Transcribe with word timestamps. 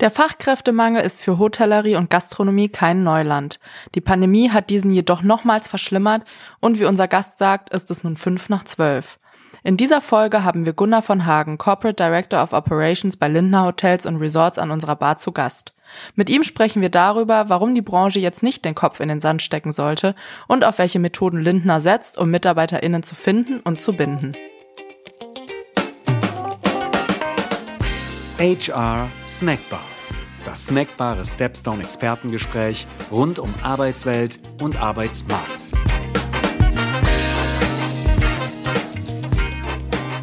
Der 0.00 0.12
Fachkräftemangel 0.12 1.02
ist 1.02 1.24
für 1.24 1.38
Hotellerie 1.38 1.96
und 1.96 2.08
Gastronomie 2.08 2.68
kein 2.68 3.02
Neuland. 3.02 3.58
Die 3.96 4.00
Pandemie 4.00 4.50
hat 4.50 4.70
diesen 4.70 4.92
jedoch 4.92 5.22
nochmals 5.22 5.66
verschlimmert 5.66 6.22
und 6.60 6.78
wie 6.78 6.84
unser 6.84 7.08
Gast 7.08 7.38
sagt, 7.38 7.70
ist 7.70 7.90
es 7.90 8.04
nun 8.04 8.16
fünf 8.16 8.48
nach 8.48 8.62
zwölf. 8.62 9.18
In 9.64 9.76
dieser 9.76 10.00
Folge 10.00 10.44
haben 10.44 10.66
wir 10.66 10.72
Gunnar 10.72 11.02
von 11.02 11.26
Hagen, 11.26 11.58
Corporate 11.58 11.96
Director 11.96 12.40
of 12.40 12.52
Operations 12.52 13.16
bei 13.16 13.26
Lindner 13.26 13.64
Hotels 13.64 14.06
und 14.06 14.18
Resorts 14.18 14.56
an 14.56 14.70
unserer 14.70 14.94
Bar 14.94 15.16
zu 15.16 15.32
Gast. 15.32 15.74
Mit 16.14 16.30
ihm 16.30 16.44
sprechen 16.44 16.80
wir 16.80 16.90
darüber, 16.90 17.48
warum 17.48 17.74
die 17.74 17.82
Branche 17.82 18.20
jetzt 18.20 18.44
nicht 18.44 18.64
den 18.64 18.76
Kopf 18.76 19.00
in 19.00 19.08
den 19.08 19.18
Sand 19.18 19.42
stecken 19.42 19.72
sollte 19.72 20.14
und 20.46 20.64
auf 20.64 20.78
welche 20.78 21.00
Methoden 21.00 21.40
Lindner 21.40 21.80
setzt, 21.80 22.18
um 22.18 22.30
MitarbeiterInnen 22.30 23.02
zu 23.02 23.16
finden 23.16 23.58
und 23.60 23.80
zu 23.80 23.94
binden. 23.94 24.36
HR 28.38 29.08
Snackbar. 29.38 29.84
Das 30.44 30.66
snackbare 30.66 31.24
Stepstone 31.24 31.84
Expertengespräch 31.84 32.88
rund 33.12 33.38
um 33.38 33.54
Arbeitswelt 33.62 34.40
und 34.60 34.82
Arbeitsmarkt. 34.82 35.70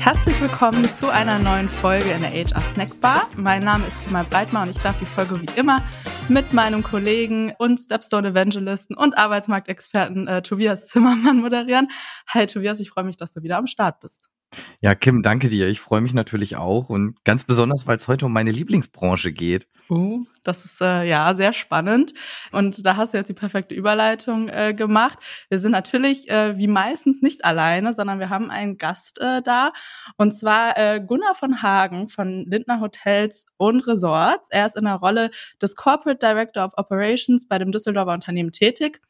Herzlich 0.01 0.41
willkommen 0.41 0.83
zu 0.91 1.07
einer 1.07 1.39
neuen 1.39 1.69
Folge 1.69 2.11
in 2.11 2.23
der 2.23 2.31
HR 2.31 2.61
Snackbar. 2.73 3.29
Mein 3.37 3.63
Name 3.63 3.87
ist 3.87 4.03
Kemal 4.03 4.25
Breitmar 4.25 4.63
und 4.63 4.71
ich 4.71 4.79
darf 4.79 4.99
die 4.99 5.05
Folge 5.05 5.41
wie 5.41 5.57
immer 5.57 5.81
mit 6.27 6.51
meinem 6.51 6.83
Kollegen 6.83 7.53
und 7.57 7.79
Stepstone 7.79 8.31
Evangelisten 8.31 8.97
und 8.97 9.17
Arbeitsmarktexperten 9.17 10.27
äh, 10.27 10.41
Tobias 10.41 10.89
Zimmermann 10.89 11.37
moderieren. 11.39 11.87
Hi 12.27 12.47
Tobias, 12.47 12.81
ich 12.81 12.89
freue 12.89 13.05
mich, 13.05 13.15
dass 13.15 13.31
du 13.31 13.43
wieder 13.43 13.59
am 13.59 13.67
Start 13.67 14.01
bist. 14.01 14.29
Ja, 14.81 14.95
Kim, 14.95 15.21
danke 15.21 15.49
dir. 15.49 15.67
Ich 15.67 15.79
freue 15.79 16.01
mich 16.01 16.13
natürlich 16.13 16.55
auch 16.55 16.89
und 16.89 17.23
ganz 17.23 17.43
besonders, 17.43 17.87
weil 17.87 17.97
es 17.97 18.07
heute 18.07 18.25
um 18.25 18.33
meine 18.33 18.51
Lieblingsbranche 18.51 19.31
geht. 19.31 19.67
Uh, 19.89 20.25
das 20.43 20.65
ist 20.65 20.81
äh, 20.81 21.03
ja 21.03 21.33
sehr 21.35 21.53
spannend 21.53 22.13
und 22.51 22.85
da 22.85 22.95
hast 22.95 23.13
du 23.13 23.17
jetzt 23.17 23.29
die 23.29 23.33
perfekte 23.33 23.75
Überleitung 23.75 24.49
äh, 24.49 24.73
gemacht. 24.73 25.19
Wir 25.49 25.59
sind 25.59 25.71
natürlich 25.71 26.29
äh, 26.29 26.57
wie 26.57 26.67
meistens 26.67 27.21
nicht 27.21 27.45
alleine, 27.45 27.93
sondern 27.93 28.19
wir 28.19 28.29
haben 28.29 28.49
einen 28.49 28.77
Gast 28.77 29.19
äh, 29.21 29.41
da 29.43 29.73
und 30.17 30.37
zwar 30.37 30.77
äh, 30.77 31.01
Gunnar 31.05 31.35
von 31.35 31.61
Hagen 31.61 32.09
von 32.09 32.45
Lindner 32.47 32.79
Hotels 32.79 33.45
und 33.57 33.85
Resorts. 33.87 34.49
Er 34.49 34.65
ist 34.65 34.75
in 34.75 34.85
der 34.85 34.95
Rolle 34.95 35.29
des 35.61 35.75
Corporate 35.75 36.19
Director 36.19 36.65
of 36.65 36.73
Operations 36.77 37.47
bei 37.47 37.59
dem 37.59 37.71
Düsseldorfer 37.71 38.13
Unternehmen 38.13 38.51
tätig 38.51 39.01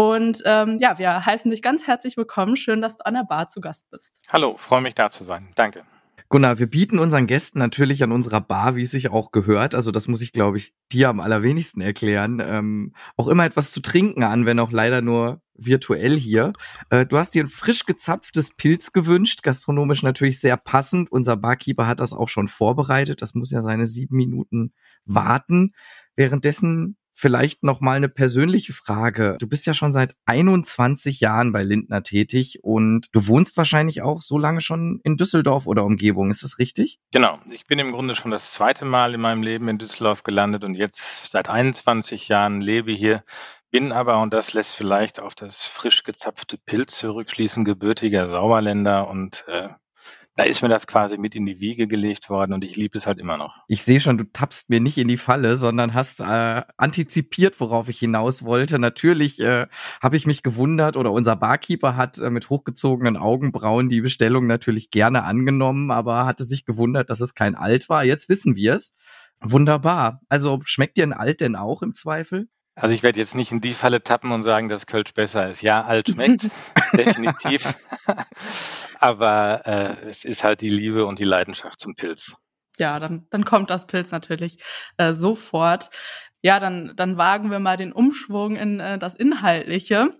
und 0.00 0.42
ähm, 0.46 0.78
ja, 0.80 0.98
wir 0.98 1.26
heißen 1.26 1.50
dich 1.50 1.60
ganz 1.60 1.86
herzlich 1.86 2.16
willkommen. 2.16 2.56
Schön, 2.56 2.80
dass 2.80 2.96
du 2.96 3.04
an 3.04 3.12
der 3.12 3.24
Bar 3.24 3.48
zu 3.48 3.60
Gast 3.60 3.90
bist. 3.90 4.22
Hallo, 4.32 4.56
freue 4.56 4.80
mich 4.80 4.94
da 4.94 5.10
zu 5.10 5.24
sein. 5.24 5.50
Danke. 5.56 5.84
Gunnar, 6.30 6.58
wir 6.58 6.68
bieten 6.70 6.98
unseren 6.98 7.26
Gästen 7.26 7.58
natürlich 7.58 8.02
an 8.02 8.10
unserer 8.10 8.40
Bar, 8.40 8.76
wie 8.76 8.82
es 8.82 8.92
sich 8.92 9.10
auch 9.10 9.30
gehört, 9.30 9.74
also 9.74 9.90
das 9.90 10.08
muss 10.08 10.22
ich, 10.22 10.32
glaube 10.32 10.56
ich, 10.56 10.72
dir 10.90 11.10
am 11.10 11.20
allerwenigsten 11.20 11.82
erklären, 11.82 12.40
ähm, 12.42 12.94
auch 13.18 13.28
immer 13.28 13.44
etwas 13.44 13.72
zu 13.72 13.82
trinken 13.82 14.22
an, 14.22 14.46
wenn 14.46 14.58
auch 14.58 14.72
leider 14.72 15.02
nur 15.02 15.42
virtuell 15.54 16.18
hier. 16.18 16.54
Äh, 16.88 17.04
du 17.04 17.18
hast 17.18 17.34
dir 17.34 17.44
ein 17.44 17.48
frisch 17.48 17.84
gezapftes 17.84 18.54
Pilz 18.56 18.92
gewünscht, 18.92 19.42
gastronomisch 19.42 20.02
natürlich 20.02 20.40
sehr 20.40 20.56
passend. 20.56 21.12
Unser 21.12 21.36
Barkeeper 21.36 21.86
hat 21.86 22.00
das 22.00 22.14
auch 22.14 22.30
schon 22.30 22.48
vorbereitet. 22.48 23.20
Das 23.20 23.34
muss 23.34 23.50
ja 23.50 23.60
seine 23.60 23.86
sieben 23.86 24.16
Minuten 24.16 24.72
warten. 25.04 25.74
Währenddessen 26.16 26.96
vielleicht 27.20 27.62
noch 27.62 27.80
mal 27.80 27.96
eine 27.96 28.08
persönliche 28.08 28.72
Frage. 28.72 29.36
Du 29.38 29.46
bist 29.46 29.66
ja 29.66 29.74
schon 29.74 29.92
seit 29.92 30.14
21 30.26 31.20
Jahren 31.20 31.52
bei 31.52 31.62
Lindner 31.62 32.02
tätig 32.02 32.60
und 32.62 33.08
du 33.12 33.26
wohnst 33.26 33.56
wahrscheinlich 33.56 34.02
auch 34.02 34.22
so 34.22 34.38
lange 34.38 34.60
schon 34.60 35.00
in 35.04 35.16
Düsseldorf 35.16 35.66
oder 35.66 35.84
Umgebung. 35.84 36.30
Ist 36.30 36.42
das 36.42 36.58
richtig? 36.58 36.98
Genau. 37.12 37.38
Ich 37.50 37.66
bin 37.66 37.78
im 37.78 37.92
Grunde 37.92 38.16
schon 38.16 38.30
das 38.30 38.52
zweite 38.52 38.84
Mal 38.84 39.14
in 39.14 39.20
meinem 39.20 39.42
Leben 39.42 39.68
in 39.68 39.78
Düsseldorf 39.78 40.22
gelandet 40.22 40.64
und 40.64 40.74
jetzt 40.74 41.30
seit 41.30 41.48
21 41.48 42.28
Jahren 42.28 42.60
lebe 42.60 42.92
hier. 42.92 43.22
Bin 43.70 43.92
aber, 43.92 44.20
und 44.20 44.32
das 44.32 44.52
lässt 44.52 44.74
vielleicht 44.74 45.20
auf 45.20 45.34
das 45.34 45.66
frisch 45.66 46.02
gezapfte 46.02 46.58
Pilz 46.58 46.98
zurückschließen, 46.98 47.64
gebürtiger 47.64 48.26
Sauerländer 48.26 49.08
und 49.08 49.44
äh, 49.46 49.68
da 50.40 50.46
ist 50.46 50.62
mir 50.62 50.70
das 50.70 50.86
quasi 50.86 51.18
mit 51.18 51.34
in 51.34 51.44
die 51.44 51.60
Wiege 51.60 51.86
gelegt 51.86 52.30
worden 52.30 52.54
und 52.54 52.64
ich 52.64 52.74
liebe 52.74 52.96
es 52.96 53.06
halt 53.06 53.18
immer 53.18 53.36
noch. 53.36 53.58
Ich 53.68 53.82
sehe 53.82 54.00
schon, 54.00 54.16
du 54.16 54.24
tappst 54.24 54.70
mir 54.70 54.80
nicht 54.80 54.96
in 54.96 55.06
die 55.06 55.18
Falle, 55.18 55.54
sondern 55.56 55.92
hast 55.92 56.20
äh, 56.20 56.62
antizipiert, 56.78 57.60
worauf 57.60 57.90
ich 57.90 57.98
hinaus 57.98 58.42
wollte. 58.42 58.78
Natürlich 58.78 59.38
äh, 59.40 59.66
habe 60.02 60.16
ich 60.16 60.26
mich 60.26 60.42
gewundert 60.42 60.96
oder 60.96 61.12
unser 61.12 61.36
Barkeeper 61.36 61.94
hat 61.94 62.16
äh, 62.18 62.30
mit 62.30 62.48
hochgezogenen 62.48 63.18
Augenbrauen 63.18 63.90
die 63.90 64.00
Bestellung 64.00 64.46
natürlich 64.46 64.90
gerne 64.90 65.24
angenommen, 65.24 65.90
aber 65.90 66.24
hatte 66.24 66.46
sich 66.46 66.64
gewundert, 66.64 67.10
dass 67.10 67.20
es 67.20 67.34
kein 67.34 67.54
Alt 67.54 67.90
war. 67.90 68.02
Jetzt 68.02 68.30
wissen 68.30 68.56
wir 68.56 68.76
es. 68.76 68.94
Wunderbar. 69.42 70.22
Also 70.30 70.60
schmeckt 70.64 70.96
dir 70.96 71.04
ein 71.04 71.12
Alt 71.12 71.42
denn 71.42 71.54
auch 71.54 71.82
im 71.82 71.92
Zweifel? 71.92 72.48
Also 72.80 72.94
ich 72.94 73.02
werde 73.02 73.18
jetzt 73.18 73.34
nicht 73.34 73.52
in 73.52 73.60
die 73.60 73.74
Falle 73.74 74.02
tappen 74.02 74.32
und 74.32 74.42
sagen, 74.42 74.68
dass 74.68 74.86
Kölsch 74.86 75.12
besser 75.12 75.50
ist. 75.50 75.60
Ja, 75.60 75.84
alt 75.84 76.08
schmeckt, 76.08 76.48
definitiv. 76.94 77.74
Aber 78.98 79.62
äh, 79.66 80.08
es 80.08 80.24
ist 80.24 80.44
halt 80.44 80.62
die 80.62 80.70
Liebe 80.70 81.04
und 81.04 81.18
die 81.18 81.24
Leidenschaft 81.24 81.78
zum 81.78 81.94
Pilz. 81.94 82.34
Ja, 82.78 82.98
dann, 82.98 83.26
dann 83.30 83.44
kommt 83.44 83.68
das 83.68 83.86
Pilz 83.86 84.10
natürlich 84.10 84.62
äh, 84.96 85.12
sofort. 85.12 85.90
Ja, 86.42 86.58
dann, 86.58 86.94
dann 86.96 87.18
wagen 87.18 87.50
wir 87.50 87.58
mal 87.58 87.76
den 87.76 87.92
Umschwung 87.92 88.56
in 88.56 88.80
äh, 88.80 88.98
das 88.98 89.14
Inhaltliche 89.14 90.14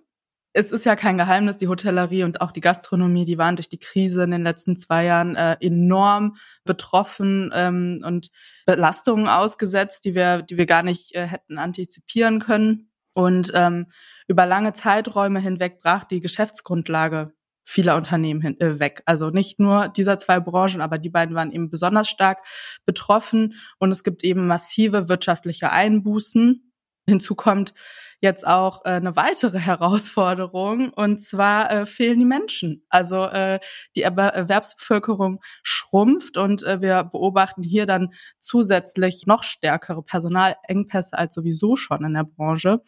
es 0.53 0.73
ist 0.73 0.85
ja 0.85 0.97
kein 0.97 1.19
Geheimnis, 1.19 1.59
die 1.59 1.69
Hotellerie 1.69 2.25
und 2.25 2.41
auch 2.41 2.51
die 2.51 2.61
Gastronomie, 2.61 3.25
die 3.25 3.39
waren 3.39 3.57
durch 3.57 3.69
die 3.69 3.79
Krise 3.79 4.25
in 4.25 4.33
den 4.33 4.43
letzten 4.43 4.77
zwei 4.77 5.05
Jahren 5.05 5.37
äh, 5.37 5.57
enorm 5.61 6.37
betroffen 6.65 7.51
ähm, 7.55 8.03
und 8.05 8.31
Belastungen 8.71 9.27
ausgesetzt, 9.27 10.05
die 10.05 10.15
wir, 10.15 10.43
die 10.43 10.57
wir 10.57 10.67
gar 10.67 10.85
nicht 10.85 11.15
äh, 11.17 11.27
hätten 11.27 11.59
antizipieren 11.59 12.39
können. 12.39 12.93
Und 13.15 13.51
ähm, 13.55 13.87
über 14.29 14.47
lange 14.47 14.73
Zeiträume 14.75 15.41
hinweg 15.41 15.81
brach 15.81 16.05
die 16.05 16.21
Geschäftsgrundlage 16.21 17.33
vieler 17.65 17.97
Unternehmen 17.97 18.41
hin, 18.41 18.61
äh, 18.61 18.79
weg. 18.79 19.03
Also 19.07 19.31
nicht 19.31 19.59
nur 19.59 19.89
dieser 19.89 20.19
zwei 20.21 20.39
Branchen, 20.39 20.81
aber 20.81 20.99
die 20.99 21.11
beiden 21.11 21.35
waren 21.35 21.51
eben 21.51 21.69
besonders 21.69 22.09
stark 22.09 22.39
betroffen 22.87 23.55
und 23.79 23.91
es 23.91 24.05
gibt 24.05 24.23
eben 24.23 24.47
massive 24.47 25.09
wirtschaftliche 25.09 25.73
Einbußen. 25.73 26.73
Hinzu 27.09 27.35
kommt, 27.35 27.75
jetzt 28.21 28.47
auch 28.47 28.85
äh, 28.85 28.91
eine 28.91 29.17
weitere 29.17 29.59
Herausforderung 29.59 30.91
und 30.91 31.23
zwar 31.23 31.71
äh, 31.71 31.87
fehlen 31.87 32.19
die 32.19 32.27
Menschen. 32.27 32.85
Also 32.89 33.25
äh, 33.25 33.61
die 33.97 34.03
Erwerbsbevölkerung 34.03 35.41
schrumpft 35.63 36.37
und 36.37 36.63
äh, 36.63 36.81
wir 36.81 37.05
beobachten 37.05 37.63
hier 37.63 37.87
dann 37.87 38.11
zusätzlich 38.39 39.27
noch 39.27 39.43
stärkere 39.43 40.03
Personalengpässe 40.03 41.17
als 41.17 41.35
sowieso 41.35 41.77
schon 41.77 42.05
in 42.05 42.15
der 42.15 42.25
Branche. 42.25 42.83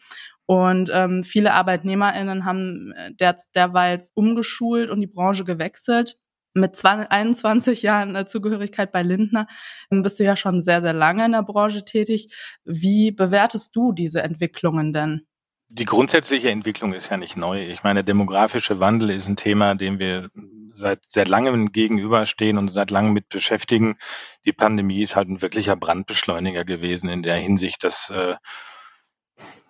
Und 0.45 0.89
ähm, 0.93 1.23
viele 1.23 1.53
ArbeitnehmerInnen 1.53 2.45
haben 2.45 2.93
äh, 2.93 3.13
der, 3.13 3.37
derweil 3.55 4.03
umgeschult 4.13 4.89
und 4.89 5.01
die 5.01 5.07
Branche 5.07 5.45
gewechselt 5.45 6.22
mit 6.53 6.75
20, 6.75 7.11
21 7.11 7.81
Jahren 7.81 8.15
äh, 8.15 8.25
Zugehörigkeit 8.25 8.91
bei 8.91 9.03
Lindner 9.03 9.47
ähm, 9.91 10.03
bist 10.03 10.19
du 10.19 10.23
ja 10.23 10.35
schon 10.35 10.61
sehr, 10.61 10.81
sehr 10.81 10.93
lange 10.93 11.25
in 11.25 11.31
der 11.31 11.43
Branche 11.43 11.85
tätig. 11.85 12.33
Wie 12.63 13.11
bewertest 13.11 13.75
du 13.75 13.91
diese 13.91 14.23
Entwicklungen 14.23 14.93
denn? 14.93 15.27
Die 15.69 15.85
grundsätzliche 15.85 16.51
Entwicklung 16.51 16.93
ist 16.93 17.09
ja 17.09 17.17
nicht 17.17 17.35
neu. 17.35 17.67
Ich 17.67 17.83
meine, 17.83 18.03
demografische 18.03 18.79
Wandel 18.79 19.09
ist 19.09 19.27
ein 19.27 19.37
Thema, 19.37 19.73
dem 19.73 19.97
wir 19.97 20.29
seit 20.71 20.99
sehr 21.07 21.25
langem 21.25 21.71
gegenüberstehen 21.71 22.57
und 22.57 22.69
seit 22.69 22.91
langem 22.91 23.13
mit 23.13 23.29
beschäftigen. 23.29 23.97
Die 24.45 24.53
Pandemie 24.53 25.01
ist 25.01 25.15
halt 25.15 25.29
ein 25.29 25.41
wirklicher 25.41 25.75
Brandbeschleuniger 25.75 26.63
gewesen 26.63 27.09
in 27.09 27.23
der 27.23 27.37
Hinsicht, 27.37 27.83
dass 27.83 28.11
äh, 28.11 28.35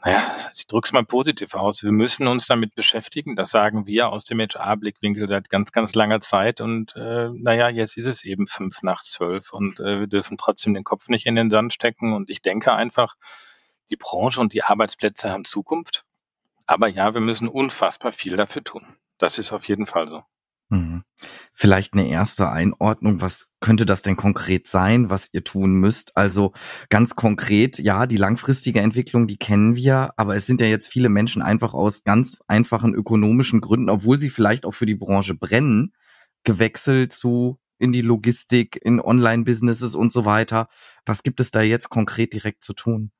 naja, 0.05 0.35
ich 0.53 0.67
drücke 0.67 0.85
es 0.85 0.91
mal 0.91 1.05
positiv 1.05 1.55
aus. 1.55 1.81
Wir 1.81 1.93
müssen 1.93 2.27
uns 2.27 2.45
damit 2.45 2.75
beschäftigen. 2.75 3.37
Das 3.37 3.51
sagen 3.51 3.87
wir 3.87 4.09
aus 4.09 4.25
dem 4.25 4.39
HR-Blickwinkel 4.39 5.29
seit 5.29 5.49
ganz, 5.49 5.71
ganz 5.71 5.95
langer 5.95 6.19
Zeit. 6.19 6.59
Und 6.59 6.93
äh, 6.97 7.29
naja, 7.29 7.69
jetzt 7.69 7.95
ist 7.95 8.07
es 8.07 8.23
eben 8.25 8.45
fünf 8.45 8.81
nach 8.81 9.03
zwölf 9.03 9.53
und 9.53 9.79
äh, 9.79 10.01
wir 10.01 10.07
dürfen 10.07 10.37
trotzdem 10.37 10.73
den 10.73 10.83
Kopf 10.83 11.07
nicht 11.07 11.25
in 11.25 11.35
den 11.35 11.49
Sand 11.49 11.73
stecken. 11.73 12.11
Und 12.13 12.29
ich 12.29 12.41
denke 12.41 12.73
einfach, 12.73 13.15
die 13.89 13.95
Branche 13.95 14.41
und 14.41 14.51
die 14.51 14.63
Arbeitsplätze 14.63 15.31
haben 15.31 15.45
Zukunft. 15.45 16.03
Aber 16.65 16.89
ja, 16.89 17.13
wir 17.13 17.21
müssen 17.21 17.47
unfassbar 17.47 18.11
viel 18.11 18.35
dafür 18.35 18.63
tun. 18.63 18.85
Das 19.17 19.37
ist 19.37 19.53
auf 19.53 19.67
jeden 19.69 19.85
Fall 19.85 20.09
so. 20.09 20.23
Mhm. 20.69 21.03
Vielleicht 21.53 21.93
eine 21.93 22.09
erste 22.09 22.49
Einordnung. 22.49 23.21
Was 23.21 23.51
könnte 23.59 23.85
das 23.85 24.01
denn 24.01 24.15
konkret 24.15 24.67
sein, 24.67 25.09
was 25.09 25.29
ihr 25.31 25.43
tun 25.43 25.75
müsst? 25.75 26.17
Also 26.17 26.53
ganz 26.89 27.15
konkret, 27.15 27.79
ja, 27.79 28.07
die 28.07 28.17
langfristige 28.17 28.81
Entwicklung, 28.81 29.27
die 29.27 29.37
kennen 29.37 29.75
wir, 29.75 30.13
aber 30.17 30.35
es 30.35 30.45
sind 30.45 30.61
ja 30.61 30.67
jetzt 30.67 30.87
viele 30.87 31.09
Menschen 31.09 31.41
einfach 31.41 31.73
aus 31.73 32.03
ganz 32.03 32.41
einfachen 32.47 32.95
ökonomischen 32.95 33.61
Gründen, 33.61 33.89
obwohl 33.89 34.19
sie 34.19 34.29
vielleicht 34.29 34.65
auch 34.65 34.73
für 34.73 34.85
die 34.85 34.95
Branche 34.95 35.35
brennen, 35.35 35.93
gewechselt 36.43 37.11
zu 37.11 37.59
in 37.79 37.91
die 37.91 38.01
Logistik, 38.01 38.79
in 38.81 39.01
Online-Businesses 39.01 39.95
und 39.95 40.13
so 40.13 40.25
weiter. 40.25 40.67
Was 41.05 41.23
gibt 41.23 41.39
es 41.39 41.51
da 41.51 41.61
jetzt 41.61 41.89
konkret 41.89 42.33
direkt 42.33 42.63
zu 42.63 42.73
tun? 42.73 43.11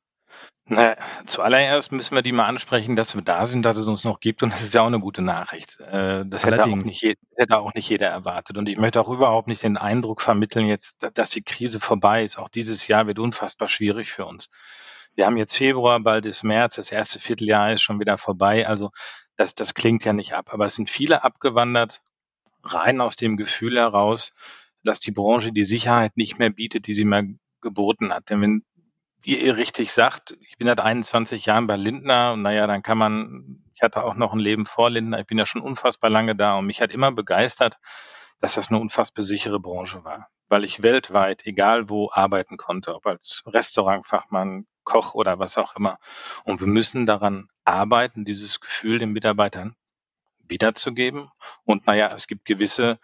Na, 0.66 0.96
zuallererst 1.26 1.92
müssen 1.92 2.16
wir 2.16 2.22
die 2.22 2.32
mal 2.32 2.46
ansprechen, 2.46 2.96
dass 2.96 3.16
wir 3.16 3.22
da 3.22 3.46
sind, 3.46 3.64
dass 3.64 3.78
es 3.78 3.88
uns 3.88 4.06
noch 4.06 4.22
gibt 4.22 4.44
und 4.44 4.54
das 4.54 4.62
ist 4.62 4.74
ja 4.74 4.82
auch 4.82 4.88
eine 4.88 5.02
gute 5.02 5.22
Nachricht. 5.22 5.78
Äh, 5.82 6.26
das 6.26 6.46
hätte 6.46 6.64
auch, 6.64 6.68
nicht, 6.68 7.04
hätte 7.36 7.58
auch 7.58 7.74
nicht 7.74 7.90
jeder 7.90 8.08
erwartet 8.08 8.58
und 8.58 8.70
ich 8.70 8.78
möchte 8.78 9.02
auch 9.02 9.10
überhaupt 9.10 9.50
nicht 9.50 9.64
den 9.64 9.76
Eindruck 9.76 10.22
vermitteln 10.22 10.68
jetzt, 10.68 10.98
dass 11.16 11.30
die 11.30 11.44
Krise 11.44 11.82
vorbei 11.82 12.24
ist. 12.24 12.38
Auch 12.38 12.48
dieses 12.48 12.88
Jahr 12.88 13.08
wird 13.08 13.20
unfassbar 13.20 13.68
schwierig 13.68 14.12
für 14.12 14.26
uns. 14.26 14.50
Wir 15.16 15.26
haben 15.26 15.36
jetzt 15.38 15.58
Februar, 15.58 16.00
bald 16.00 16.26
ist 16.26 16.44
März, 16.44 16.76
das 16.76 16.92
erste 16.92 17.20
Vierteljahr 17.20 17.74
ist 17.74 17.82
schon 17.82 18.00
wieder 18.00 18.18
vorbei. 18.18 18.66
Also 18.66 18.92
das, 19.36 19.56
das 19.56 19.74
klingt 19.74 20.06
ja 20.06 20.14
nicht 20.14 20.34
ab. 20.34 20.54
Aber 20.54 20.66
es 20.66 20.76
sind 20.76 20.90
viele 20.90 21.26
abgewandert, 21.26 22.02
rein 22.64 23.02
aus 23.02 23.18
dem 23.18 23.36
Gefühl 23.36 23.78
heraus, 23.78 24.32
dass 24.84 25.02
die 25.02 25.12
Branche 25.12 25.52
die 25.52 25.66
Sicherheit 25.66 26.16
nicht 26.16 26.40
mehr 26.40 26.50
bietet, 26.50 26.88
die 26.88 26.94
sie 26.94 27.06
mal 27.06 27.28
geboten 27.62 28.14
hat. 28.14 28.30
Denn 28.30 28.42
wenn 28.42 28.64
wie 29.24 29.40
ihr 29.40 29.58
richtig 29.58 29.92
sagt, 29.94 30.38
ich 30.42 30.58
bin 30.58 30.68
seit 30.68 30.82
21 30.82 31.46
Jahren 31.46 31.66
bei 31.66 31.78
Lindner 31.78 32.34
und 32.34 32.42
naja, 32.42 32.68
dann 32.68 32.84
kann 32.84 32.98
man, 32.98 33.64
ich 33.74 33.82
hatte 33.82 34.04
auch 34.04 34.16
noch 34.16 34.34
ein 34.34 34.40
Leben 34.40 34.66
vor 34.66 34.90
Lindner, 34.90 35.20
ich 35.20 35.26
bin 35.26 35.38
ja 35.38 35.46
schon 35.46 35.62
unfassbar 35.62 36.10
lange 36.10 36.36
da 36.36 36.56
und 36.58 36.66
mich 36.66 36.82
hat 36.82 36.92
immer 36.92 37.12
begeistert, 37.12 37.80
dass 38.40 38.56
das 38.56 38.70
eine 38.70 38.80
unfassbar 38.80 39.24
sichere 39.24 39.60
Branche 39.60 40.04
war, 40.04 40.28
weil 40.50 40.66
ich 40.66 40.84
weltweit, 40.84 41.46
egal 41.46 41.90
wo, 41.90 42.12
arbeiten 42.12 42.58
konnte, 42.58 42.94
ob 42.94 43.08
als 43.08 43.42
Restaurantfachmann, 43.46 44.68
Koch 44.84 45.14
oder 45.14 45.40
was 45.40 45.58
auch 45.58 45.78
immer. 45.78 45.98
Und 46.44 46.60
wir 46.60 46.68
müssen 46.68 47.06
daran 47.06 47.48
arbeiten, 47.64 48.26
dieses 48.26 48.60
Gefühl 48.60 49.00
den 49.00 49.14
Mitarbeitern 49.14 49.78
wiederzugeben. 50.40 51.30
Und 51.64 51.88
naja, 51.88 52.12
es 52.14 52.28
gibt 52.28 52.44
gewisse 52.44 53.00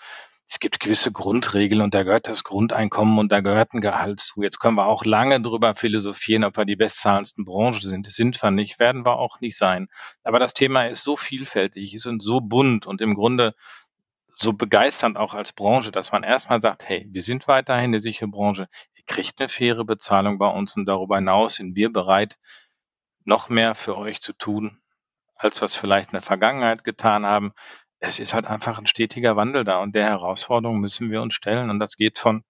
es 0.51 0.59
gibt 0.59 0.79
gewisse 0.79 1.11
Grundregeln 1.11 1.81
und 1.81 1.93
da 1.93 2.01
gehört 2.01 2.27
das 2.27 2.43
Grundeinkommen 2.43 3.19
und 3.19 3.31
da 3.31 3.39
gehört 3.39 3.75
ein 3.75 3.81
Gehalt 3.81 4.19
zu. 4.19 4.41
Jetzt 4.41 4.59
können 4.59 4.77
wir 4.77 4.87
auch 4.87 5.05
lange 5.05 5.39
drüber 5.41 5.75
philosophieren, 5.75 6.43
ob 6.43 6.57
wir 6.57 6.65
die 6.65 6.75
bestzahlendsten 6.75 7.45
Branche 7.45 7.87
sind. 7.87 8.11
Sind 8.11 8.41
wir 8.41 8.49
nicht, 8.49 8.79
werden 8.79 9.05
wir 9.05 9.19
auch 9.19 9.39
nicht 9.41 9.55
sein. 9.55 9.89
Aber 10.23 10.39
das 10.39 10.55
Thema 10.55 10.87
ist 10.87 11.03
so 11.03 11.15
vielfältig, 11.15 11.93
ist 11.93 12.07
und 12.07 12.23
so 12.23 12.41
bunt 12.41 12.87
und 12.87 12.99
im 12.99 13.13
Grunde 13.13 13.53
so 14.33 14.53
begeisternd 14.53 15.17
auch 15.17 15.35
als 15.35 15.53
Branche, 15.53 15.91
dass 15.91 16.11
man 16.11 16.23
erstmal 16.23 16.61
sagt, 16.61 16.89
hey, 16.89 17.07
wir 17.11 17.21
sind 17.21 17.47
weiterhin 17.47 17.91
eine 17.91 18.01
sichere 18.01 18.29
Branche, 18.29 18.67
ihr 18.95 19.03
kriegt 19.05 19.39
eine 19.39 19.49
faire 19.49 19.85
Bezahlung 19.85 20.39
bei 20.39 20.47
uns 20.47 20.75
und 20.75 20.87
darüber 20.87 21.17
hinaus 21.17 21.55
sind 21.55 21.75
wir 21.75 21.93
bereit, 21.93 22.39
noch 23.23 23.49
mehr 23.49 23.75
für 23.75 23.97
euch 23.97 24.19
zu 24.21 24.33
tun, 24.33 24.79
als 25.35 25.61
was 25.61 25.75
vielleicht 25.75 26.09
in 26.09 26.13
der 26.13 26.21
Vergangenheit 26.23 26.83
getan 26.83 27.23
haben 27.23 27.53
es 27.99 28.19
ist 28.19 28.33
halt 28.33 28.45
einfach 28.45 28.77
ein 28.77 28.87
stetiger 28.87 29.35
Wandel 29.35 29.63
da 29.63 29.79
und 29.79 29.93
der 29.95 30.05
Herausforderung 30.05 30.79
müssen 30.79 31.11
wir 31.11 31.21
uns 31.21 31.33
stellen 31.33 31.69
und 31.69 31.79
das 31.79 31.95
geht 31.95 32.19
von 32.19 32.43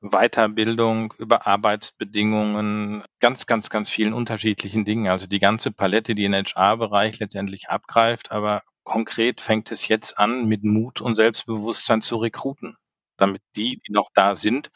Weiterbildung 0.00 1.14
über 1.18 1.46
Arbeitsbedingungen, 1.46 3.02
ganz, 3.20 3.46
ganz, 3.46 3.70
ganz 3.70 3.90
vielen 3.90 4.12
unterschiedlichen 4.12 4.84
Dingen. 4.84 5.08
Also 5.08 5.26
die 5.26 5.38
ganze 5.38 5.72
Palette, 5.72 6.14
die 6.14 6.24
in 6.24 6.34
HR-Bereich 6.34 7.18
letztendlich 7.18 7.68
abgreift, 7.70 8.30
aber 8.30 8.62
konkret 8.84 9.40
fängt 9.40 9.72
es 9.72 9.88
jetzt 9.88 10.18
an, 10.18 10.46
mit 10.46 10.64
Mut 10.64 11.00
und 11.00 11.16
Selbstbewusstsein 11.16 12.02
zu 12.02 12.16
rekruten, 12.16 12.76
damit 13.16 13.42
die, 13.56 13.80
die 13.86 13.92
noch 13.92 14.10
da 14.14 14.36
sind, 14.36 14.70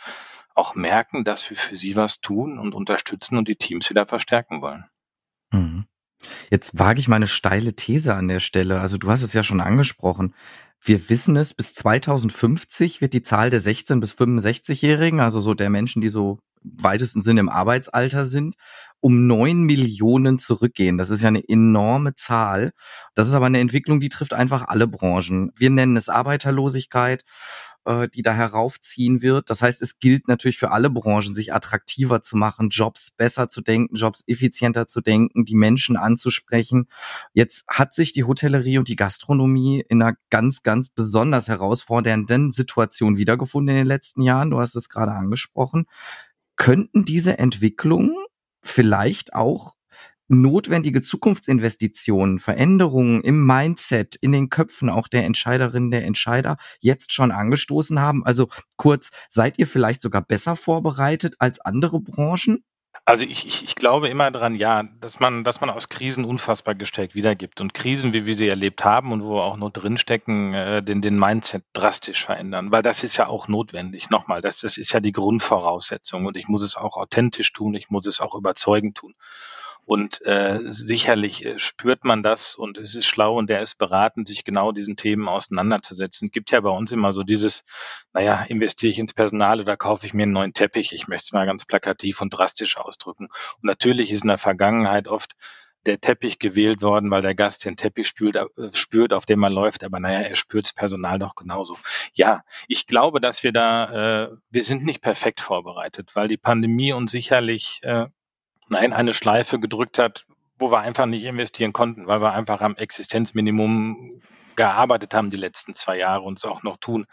auch 0.55 0.75
merken, 0.75 1.25
dass 1.25 1.49
wir 1.49 1.57
für 1.57 1.77
sie 1.77 1.97
was 1.97 2.21
tun 2.21 2.59
und 2.59 2.75
unterstützen 2.75 3.37
und 3.37 3.47
die 3.47 3.57
Teams 3.57 3.89
wieder 3.91 4.07
verstärken 4.07 4.63
wollen. 4.63 4.87
Mhm. 5.53 5.87
Jetzt 6.51 6.79
wage 6.79 7.01
ich 7.01 7.09
mal 7.09 7.17
eine 7.17 7.27
steile 7.27 7.75
These 7.75 8.15
an 8.15 8.29
der 8.29 8.41
Stelle. 8.41 8.81
Also 8.81 8.99
du 8.99 9.11
hast 9.11 9.23
es 9.23 9.33
ja 9.33 9.43
schon 9.43 9.61
angesprochen. 9.61 10.35
Wir 10.83 11.11
wissen 11.11 11.37
es, 11.37 11.53
bis 11.53 11.75
2050 11.75 13.01
wird 13.01 13.13
die 13.13 13.23
Zahl 13.23 13.51
der 13.51 13.61
16 13.61 14.01
bis 14.01 14.15
65-Jährigen, 14.15 15.21
also 15.21 15.41
so 15.41 15.55
der 15.55 15.71
Menschen, 15.71 16.01
die 16.01 16.09
so 16.09 16.39
weitesten 16.63 17.21
Sinne 17.21 17.41
im 17.41 17.49
Arbeitsalter 17.49 18.25
sind, 18.25 18.55
um 19.01 19.27
neun 19.27 19.63
Millionen 19.63 20.39
zurückgehen. 20.39 20.99
Das 20.99 21.11
ist 21.11 21.23
ja 21.23 21.29
eine 21.29 21.47
enorme 21.49 22.15
Zahl. 22.15 22.73
Das 23.15 23.27
ist 23.29 23.35
aber 23.35 23.47
eine 23.47 23.61
Entwicklung, 23.61 24.01
die 24.01 24.11
trifft 24.11 24.35
einfach 24.35 24.69
alle 24.69 24.87
Branchen. 24.87 25.53
Wir 25.57 25.71
nennen 25.71 25.97
es 25.97 26.11
Arbeiterlosigkeit, 26.11 27.25
äh, 27.87 28.09
die 28.09 28.23
da 28.23 28.35
heraufziehen 28.35 29.23
wird. 29.23 29.49
Das 29.49 29.63
heißt, 29.63 29.81
es 29.81 29.99
gilt 29.99 30.29
natürlich 30.29 30.59
für 30.59 30.71
alle 30.71 30.91
Branchen, 30.91 31.33
sich 31.33 31.55
attraktiver 31.55 32.21
zu 32.21 32.37
machen, 32.37 32.69
Jobs 32.69 33.11
besser 33.11 33.49
zu 33.49 33.63
denken, 33.63 33.95
Jobs 33.95 34.23
effizienter 34.27 34.87
zu 34.87 35.01
denken, 35.01 35.47
die 35.47 35.55
Menschen 35.55 35.97
anzusprechen. 35.97 36.89
Jetzt 37.33 37.65
hat 37.69 37.95
sich 37.95 38.13
die 38.13 38.25
Hotellerie 38.25 38.77
und 38.77 38.89
die 38.89 38.97
Gastronomie 38.97 39.83
in 39.89 40.03
einer 40.03 40.17
ganz, 40.29 40.63
ganz 40.71 40.89
besonders 40.89 41.49
herausfordernden 41.49 42.51
Situation 42.51 43.17
wiedergefunden 43.17 43.75
in 43.75 43.83
den 43.83 43.89
letzten 43.89 44.23
Jahren. 44.23 44.51
Du 44.51 44.61
hast 44.61 44.77
es 44.77 44.89
gerade 44.89 45.13
angesprochen 45.13 45.87
könnten 46.61 47.07
diese 47.07 47.39
Entwicklungen 47.39 48.15
vielleicht 48.63 49.33
auch 49.33 49.77
notwendige 50.29 51.01
Zukunftsinvestitionen, 51.01 52.39
Veränderungen 52.39 53.23
im 53.23 53.47
Mindset, 53.47 54.15
in 54.17 54.33
den 54.33 54.51
Köpfen 54.51 54.91
auch 54.91 55.09
der 55.09 55.25
Entscheiderinnen, 55.25 55.91
der 55.91 56.05
Entscheider 56.05 56.59
jetzt 56.81 57.15
schon 57.15 57.33
angestoßen 57.33 57.99
haben? 57.99 58.27
Also 58.27 58.49
kurz, 58.77 59.11
seid 59.31 59.59
ihr 59.59 59.67
vielleicht 59.67 60.03
sogar 60.03 60.21
besser 60.21 60.55
vorbereitet 60.55 61.37
als 61.39 61.61
andere 61.61 61.99
Branchen? 61.99 62.63
Also 63.11 63.25
ich, 63.25 63.45
ich, 63.45 63.65
ich 63.65 63.75
glaube 63.75 64.07
immer 64.07 64.31
dran, 64.31 64.55
ja, 64.55 64.85
dass 65.01 65.19
man, 65.19 65.43
dass 65.43 65.61
man 65.61 65.69
aus 65.69 65.89
Krisen 65.89 66.25
unfassbar 66.25 66.77
gestärkt 66.77 67.17
wiedergibt 67.17 67.61
und 67.61 67.75
Krisen, 67.75 68.13
wie 68.13 68.25
wir 68.25 68.37
sie 68.37 68.47
erlebt 68.47 68.85
haben 68.85 69.11
und 69.11 69.25
wo 69.25 69.35
wir 69.35 69.43
auch 69.43 69.57
nur 69.57 69.73
drinstecken, 69.73 70.55
äh, 70.55 70.81
den, 70.81 71.03
den 71.03 71.19
Mindset 71.19 71.65
drastisch 71.73 72.25
verändern, 72.25 72.71
weil 72.71 72.83
das 72.83 73.03
ist 73.03 73.17
ja 73.17 73.27
auch 73.27 73.49
notwendig. 73.49 74.11
Nochmal, 74.11 74.43
das, 74.43 74.61
das 74.61 74.77
ist 74.77 74.93
ja 74.93 75.01
die 75.01 75.11
Grundvoraussetzung 75.11 76.25
und 76.27 76.37
ich 76.37 76.47
muss 76.47 76.63
es 76.63 76.77
auch 76.77 76.97
authentisch 76.97 77.53
tun, 77.53 77.75
ich 77.75 77.91
muss 77.91 78.07
es 78.07 78.21
auch 78.21 78.37
überzeugend 78.37 78.97
tun. 78.97 79.17
Und 79.91 80.25
äh, 80.25 80.61
sicherlich 80.69 81.45
äh, 81.45 81.59
spürt 81.59 82.05
man 82.05 82.23
das 82.23 82.55
und 82.55 82.79
es 82.79 82.95
ist 82.95 83.07
schlau 83.07 83.37
und 83.37 83.51
der 83.51 83.61
ist 83.61 83.75
beraten, 83.75 84.25
sich 84.25 84.45
genau 84.45 84.71
diesen 84.71 84.95
Themen 84.95 85.27
auseinanderzusetzen. 85.27 86.31
Gibt 86.31 86.53
ja 86.53 86.61
bei 86.61 86.71
uns 86.71 86.93
immer 86.93 87.13
so 87.13 87.25
dieses, 87.25 87.65
naja, 88.13 88.45
investiere 88.49 88.93
ich 88.93 89.01
ins 89.01 89.15
Personal 89.15 89.59
oder 89.61 89.77
kaufe 89.77 90.07
ich 90.07 90.15
mir 90.15 90.23
einen 90.23 90.33
neuen 90.33 90.55
Teppich? 90.55 90.93
Ich 90.93 91.09
möchte 91.09 91.25
es 91.25 91.33
mal 91.33 91.45
ganz 91.45 91.65
plakativ 91.65 92.21
und 92.21 92.31
drastisch 92.31 92.77
ausdrücken. 92.77 93.25
Und 93.25 93.65
natürlich 93.65 94.13
ist 94.13 94.23
in 94.23 94.29
der 94.29 94.39
Vergangenheit 94.39 95.09
oft 95.09 95.33
der 95.87 96.01
Teppich 96.01 96.39
gewählt 96.39 96.83
worden, 96.83 97.11
weil 97.11 97.23
der 97.23 97.35
Gast 97.35 97.65
den 97.65 97.77
Teppich 97.77 98.07
spürt, 98.07 98.37
äh, 98.37 98.47
spürt 98.73 99.13
auf 99.13 99.27
dem 99.27 99.41
man 99.41 99.53
läuft, 99.53 99.83
aber 99.83 99.99
naja, 99.99 100.21
er 100.21 100.37
spürt 100.37 100.67
das 100.67 100.73
Personal 100.73 101.19
doch 101.19 101.35
genauso. 101.35 101.77
Ja, 102.15 102.43
ich 102.69 102.87
glaube, 102.87 103.21
dass 103.21 103.43
wir 103.43 103.51
da, 103.51 104.29
äh, 104.29 104.37
wir 104.51 104.63
sind 104.63 104.85
nicht 104.85 105.01
perfekt 105.01 105.41
vorbereitet, 105.41 106.15
weil 106.15 106.29
die 106.29 106.37
Pandemie 106.37 106.93
uns 106.93 107.11
sicherlich 107.11 107.81
äh, 107.83 108.07
nein, 108.71 108.93
eine 108.93 109.15
Schleife 109.15 109.59
gedrückt 109.59 109.99
hat, 109.99 110.27
wo 110.59 110.71
wir 110.71 110.81
einfach 110.81 111.07
nicht 111.07 111.25
investieren 111.25 111.73
konnten, 111.73 112.07
weil 112.07 112.21
wir 112.21 112.33
einfach 112.33 112.61
am 112.61 112.77
Existenzminimum 112.77 114.21
gearbeitet 114.57 115.15
haben 115.15 115.31
die 115.31 115.39
letzten 115.39 115.75
zwei 115.75 115.97
Jahre 115.97 116.23
und 116.23 116.39
es 116.39 116.45
auch 116.45 116.63
noch 116.63 116.77
tun. 116.77 117.07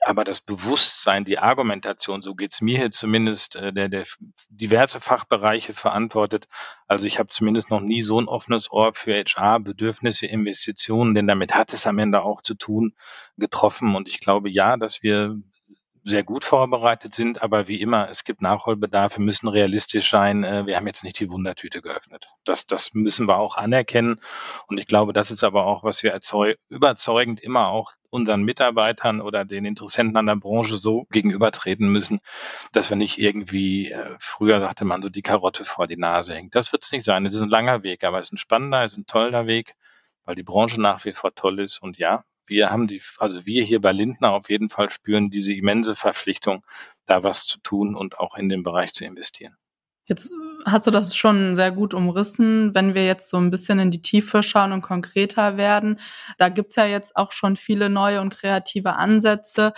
Aber 0.00 0.24
das 0.24 0.40
Bewusstsein, 0.40 1.26
die 1.26 1.38
Argumentation, 1.38 2.22
so 2.22 2.34
geht's 2.34 2.62
mir 2.62 2.78
hier 2.78 2.90
zumindest, 2.90 3.56
äh, 3.56 3.70
der, 3.72 3.90
der 3.90 4.06
diverse 4.48 4.98
Fachbereiche 4.98 5.74
verantwortet. 5.74 6.48
Also 6.86 7.06
ich 7.06 7.18
habe 7.18 7.28
zumindest 7.28 7.70
noch 7.70 7.80
nie 7.80 8.00
so 8.00 8.18
ein 8.18 8.28
offenes 8.28 8.72
Ohr 8.72 8.94
für 8.94 9.14
HR, 9.14 9.60
Bedürfnisse, 9.60 10.26
Investitionen, 10.26 11.14
denn 11.14 11.26
damit 11.26 11.54
hat 11.54 11.74
es 11.74 11.86
am 11.86 11.98
Ende 11.98 12.22
auch 12.22 12.40
zu 12.40 12.54
tun, 12.54 12.94
getroffen. 13.36 13.94
Und 13.94 14.08
ich 14.08 14.20
glaube 14.20 14.48
ja, 14.48 14.78
dass 14.78 15.02
wir 15.02 15.36
sehr 16.04 16.22
gut 16.22 16.44
vorbereitet 16.44 17.14
sind, 17.14 17.42
aber 17.42 17.68
wie 17.68 17.80
immer, 17.80 18.08
es 18.08 18.24
gibt 18.24 18.42
Nachholbedarf, 18.42 19.18
wir 19.18 19.24
müssen 19.24 19.48
realistisch 19.48 20.10
sein. 20.10 20.44
Äh, 20.44 20.66
wir 20.66 20.76
haben 20.76 20.86
jetzt 20.86 21.04
nicht 21.04 21.18
die 21.20 21.30
Wundertüte 21.30 21.82
geöffnet. 21.82 22.28
Das, 22.44 22.66
das 22.66 22.94
müssen 22.94 23.28
wir 23.28 23.38
auch 23.38 23.56
anerkennen. 23.56 24.20
Und 24.66 24.78
ich 24.78 24.86
glaube, 24.86 25.12
das 25.12 25.30
ist 25.30 25.44
aber 25.44 25.66
auch, 25.66 25.84
was 25.84 26.02
wir 26.02 26.18
überzeugend 26.68 27.40
immer 27.40 27.68
auch 27.68 27.92
unseren 28.10 28.42
Mitarbeitern 28.42 29.20
oder 29.20 29.44
den 29.44 29.64
Interessenten 29.64 30.16
an 30.16 30.26
der 30.26 30.36
Branche 30.36 30.76
so 30.76 31.06
gegenübertreten 31.10 31.90
müssen, 31.90 32.20
dass 32.72 32.90
wir 32.90 32.96
nicht 32.96 33.18
irgendwie, 33.18 33.90
äh, 33.92 34.16
früher 34.18 34.60
sagte 34.60 34.84
man 34.84 35.02
so, 35.02 35.08
die 35.08 35.22
Karotte 35.22 35.64
vor 35.64 35.86
die 35.86 35.96
Nase 35.96 36.34
hängt. 36.34 36.54
Das 36.54 36.72
wird 36.72 36.84
es 36.84 36.92
nicht 36.92 37.04
sein. 37.04 37.24
Es 37.26 37.34
ist 37.34 37.42
ein 37.42 37.48
langer 37.48 37.82
Weg, 37.82 38.04
aber 38.04 38.18
es 38.18 38.28
ist 38.28 38.32
ein 38.32 38.38
spannender, 38.38 38.84
es 38.84 38.92
ist 38.92 38.98
ein 38.98 39.06
toller 39.06 39.46
Weg, 39.46 39.74
weil 40.24 40.34
die 40.34 40.42
Branche 40.42 40.80
nach 40.80 41.04
wie 41.04 41.12
vor 41.12 41.34
toll 41.34 41.60
ist. 41.60 41.80
Und 41.82 41.98
ja, 41.98 42.24
wir 42.50 42.70
haben 42.70 42.86
die, 42.86 43.00
also 43.18 43.46
wir 43.46 43.64
hier 43.64 43.80
bei 43.80 43.92
Lindner 43.92 44.32
auf 44.32 44.50
jeden 44.50 44.68
Fall 44.68 44.90
spüren 44.90 45.30
diese 45.30 45.54
immense 45.54 45.94
Verpflichtung, 45.94 46.64
da 47.06 47.24
was 47.24 47.46
zu 47.46 47.58
tun 47.60 47.94
und 47.94 48.18
auch 48.18 48.36
in 48.36 48.48
den 48.48 48.62
Bereich 48.62 48.92
zu 48.92 49.04
investieren. 49.04 49.56
Jetzt 50.06 50.30
hast 50.66 50.88
du 50.88 50.90
das 50.90 51.14
schon 51.14 51.54
sehr 51.54 51.70
gut 51.70 51.94
umrissen. 51.94 52.74
Wenn 52.74 52.94
wir 52.94 53.06
jetzt 53.06 53.30
so 53.30 53.36
ein 53.36 53.50
bisschen 53.50 53.78
in 53.78 53.92
die 53.92 54.02
Tiefe 54.02 54.42
schauen 54.42 54.72
und 54.72 54.82
konkreter 54.82 55.56
werden, 55.56 56.00
da 56.36 56.48
gibt's 56.48 56.74
ja 56.74 56.84
jetzt 56.84 57.14
auch 57.16 57.30
schon 57.32 57.54
viele 57.56 57.88
neue 57.88 58.20
und 58.20 58.30
kreative 58.30 58.96
Ansätze. 58.96 59.72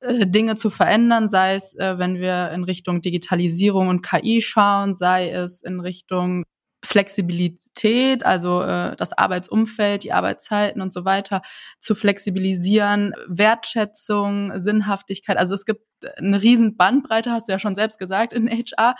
Äh, 0.00 0.26
Dinge 0.26 0.56
zu 0.56 0.68
verändern, 0.68 1.28
sei 1.28 1.54
es, 1.54 1.74
äh, 1.76 1.96
wenn 1.98 2.16
wir 2.16 2.50
in 2.50 2.64
Richtung 2.64 3.00
Digitalisierung 3.00 3.86
und 3.88 4.02
KI 4.02 4.42
schauen, 4.42 4.94
sei 4.94 5.30
es 5.30 5.62
in 5.62 5.78
Richtung 5.78 6.44
Flexibilität, 6.84 8.24
also 8.24 8.62
äh, 8.62 8.96
das 8.96 9.12
Arbeitsumfeld, 9.12 10.04
die 10.04 10.12
Arbeitszeiten 10.12 10.82
und 10.82 10.92
so 10.92 11.04
weiter 11.04 11.42
zu 11.78 11.94
flexibilisieren, 11.94 13.14
Wertschätzung, 13.28 14.58
Sinnhaftigkeit. 14.58 15.36
Also 15.36 15.54
es 15.54 15.64
gibt 15.64 15.86
eine 16.16 16.42
riesen 16.42 16.76
Bandbreite, 16.76 17.30
hast 17.30 17.48
du 17.48 17.52
ja 17.52 17.58
schon 17.58 17.74
selbst 17.74 17.98
gesagt, 17.98 18.32
in 18.32 18.48
HR. 18.48 18.96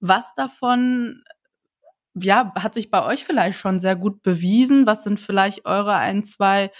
Was 0.00 0.34
davon 0.34 1.24
ja, 2.14 2.52
hat 2.54 2.74
sich 2.74 2.90
bei 2.90 3.04
euch 3.04 3.24
vielleicht 3.24 3.58
schon 3.58 3.78
sehr 3.78 3.96
gut 3.96 4.22
bewiesen? 4.22 4.86
Was 4.86 5.04
sind 5.04 5.20
vielleicht 5.20 5.66
eure 5.66 5.96
ein, 5.96 6.24
zwei 6.24 6.70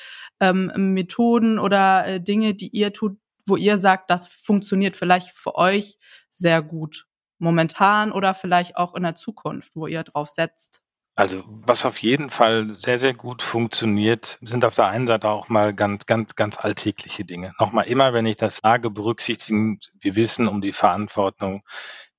ähm, 0.40 0.72
Methoden 0.94 1.58
oder 1.58 2.06
äh, 2.06 2.20
Dinge, 2.20 2.54
die 2.54 2.68
ihr 2.68 2.92
tut, 2.92 3.18
wo 3.46 3.56
ihr 3.56 3.78
sagt, 3.78 4.10
das 4.10 4.28
funktioniert 4.28 4.96
vielleicht 4.96 5.30
für 5.30 5.56
euch 5.56 5.98
sehr 6.30 6.62
gut 6.62 7.06
momentan 7.38 8.12
oder 8.12 8.34
vielleicht 8.34 8.76
auch 8.76 8.94
in 8.94 9.02
der 9.02 9.14
Zukunft, 9.14 9.76
wo 9.76 9.86
ihr 9.86 10.02
drauf 10.02 10.28
setzt? 10.28 10.82
Also 11.18 11.44
was 11.46 11.86
auf 11.86 11.98
jeden 11.98 12.28
Fall 12.28 12.74
sehr, 12.78 12.98
sehr 12.98 13.14
gut 13.14 13.42
funktioniert, 13.42 14.38
sind 14.42 14.66
auf 14.66 14.74
der 14.74 14.88
einen 14.88 15.06
Seite 15.06 15.30
auch 15.30 15.48
mal 15.48 15.72
ganz, 15.72 16.04
ganz, 16.04 16.34
ganz 16.34 16.58
alltägliche 16.58 17.24
Dinge. 17.24 17.54
Nochmal 17.58 17.86
immer, 17.86 18.12
wenn 18.12 18.26
ich 18.26 18.36
das 18.36 18.58
sage, 18.62 18.90
berücksichtigen, 18.90 19.78
wir 19.98 20.14
wissen 20.14 20.46
um 20.46 20.60
die 20.60 20.72
Verantwortung, 20.72 21.62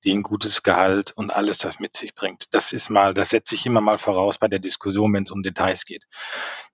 die 0.02 0.12
ein 0.12 0.24
gutes 0.24 0.64
Gehalt 0.64 1.12
und 1.12 1.30
alles 1.30 1.58
das 1.58 1.78
mit 1.78 1.96
sich 1.96 2.14
bringt. 2.14 2.46
Das 2.52 2.72
ist 2.72 2.90
mal, 2.90 3.14
das 3.14 3.30
setze 3.30 3.54
ich 3.54 3.66
immer 3.66 3.80
mal 3.80 3.98
voraus 3.98 4.38
bei 4.38 4.48
der 4.48 4.58
Diskussion, 4.58 5.12
wenn 5.12 5.22
es 5.22 5.30
um 5.30 5.44
Details 5.44 5.84
geht. 5.84 6.04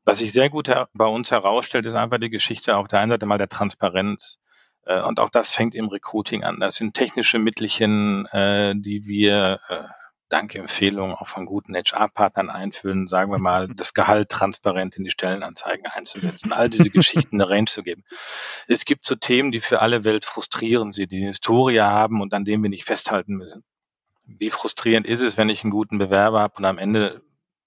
Was 0.05 0.19
sich 0.19 0.33
sehr 0.33 0.49
gut 0.49 0.71
bei 0.95 1.07
uns 1.07 1.31
herausstellt, 1.31 1.85
ist 1.85 1.95
einfach 1.95 2.19
die 2.19 2.31
Geschichte 2.31 2.77
auf 2.77 2.89
der 2.89 3.01
einen 3.01 3.11
Seite 3.11 3.27
mal 3.27 3.39
der 3.39 3.49
Transparenz. 3.49 4.39
Äh, 4.87 5.03
und 5.03 5.21
auch 5.21 5.31
das 5.31 5.53
fängt 5.53 5.75
im 5.75 5.89
Recruiting 5.89 6.45
an. 6.45 6.61
Das 6.61 6.77
sind 6.77 6.95
technische 6.95 7.39
Mittelchen, 7.39 8.27
äh, 8.27 8.75
die 8.77 9.07
wir 9.07 9.61
äh, 9.69 9.83
dank 10.29 10.55
Empfehlungen 10.55 11.15
auch 11.15 11.27
von 11.27 11.47
guten 11.47 11.75
HR-Partnern 11.75 12.51
einführen, 12.51 13.07
sagen 13.07 13.31
wir 13.31 13.39
mal, 13.39 13.69
das 13.69 13.95
Gehalt 13.95 14.31
transparent 14.31 14.97
in 14.97 15.05
die 15.05 15.11
Stellenanzeigen 15.11 15.87
einzusetzen, 15.87 16.53
all 16.53 16.71
diese 16.71 16.91
Geschichten 16.91 17.41
eine 17.41 17.49
Range 17.49 17.67
zu 17.67 17.83
geben. 17.83 18.05
Es 18.67 18.85
gibt 18.85 19.05
so 19.05 19.15
Themen, 19.15 19.53
die 19.53 19.61
für 19.61 19.81
alle 19.81 20.05
Welt 20.05 20.25
frustrieren 20.25 20.93
sind, 20.93 21.13
die 21.13 21.19
eine 21.19 21.27
Historie 21.27 21.81
haben 21.81 22.21
und 22.21 22.35
an 22.35 22.45
denen 22.45 22.63
wir 22.63 22.71
nicht 22.71 22.85
festhalten 22.85 23.35
müssen. 23.35 23.63
Wie 24.27 24.51
frustrierend 24.51 25.07
ist 25.07 25.21
es, 25.21 25.37
wenn 25.37 25.51
ich 25.51 25.63
einen 25.63 25.71
guten 25.71 25.99
Bewerber 25.99 26.41
habe 26.41 26.55
und 26.57 26.65
am 26.65 26.79
Ende 26.79 27.23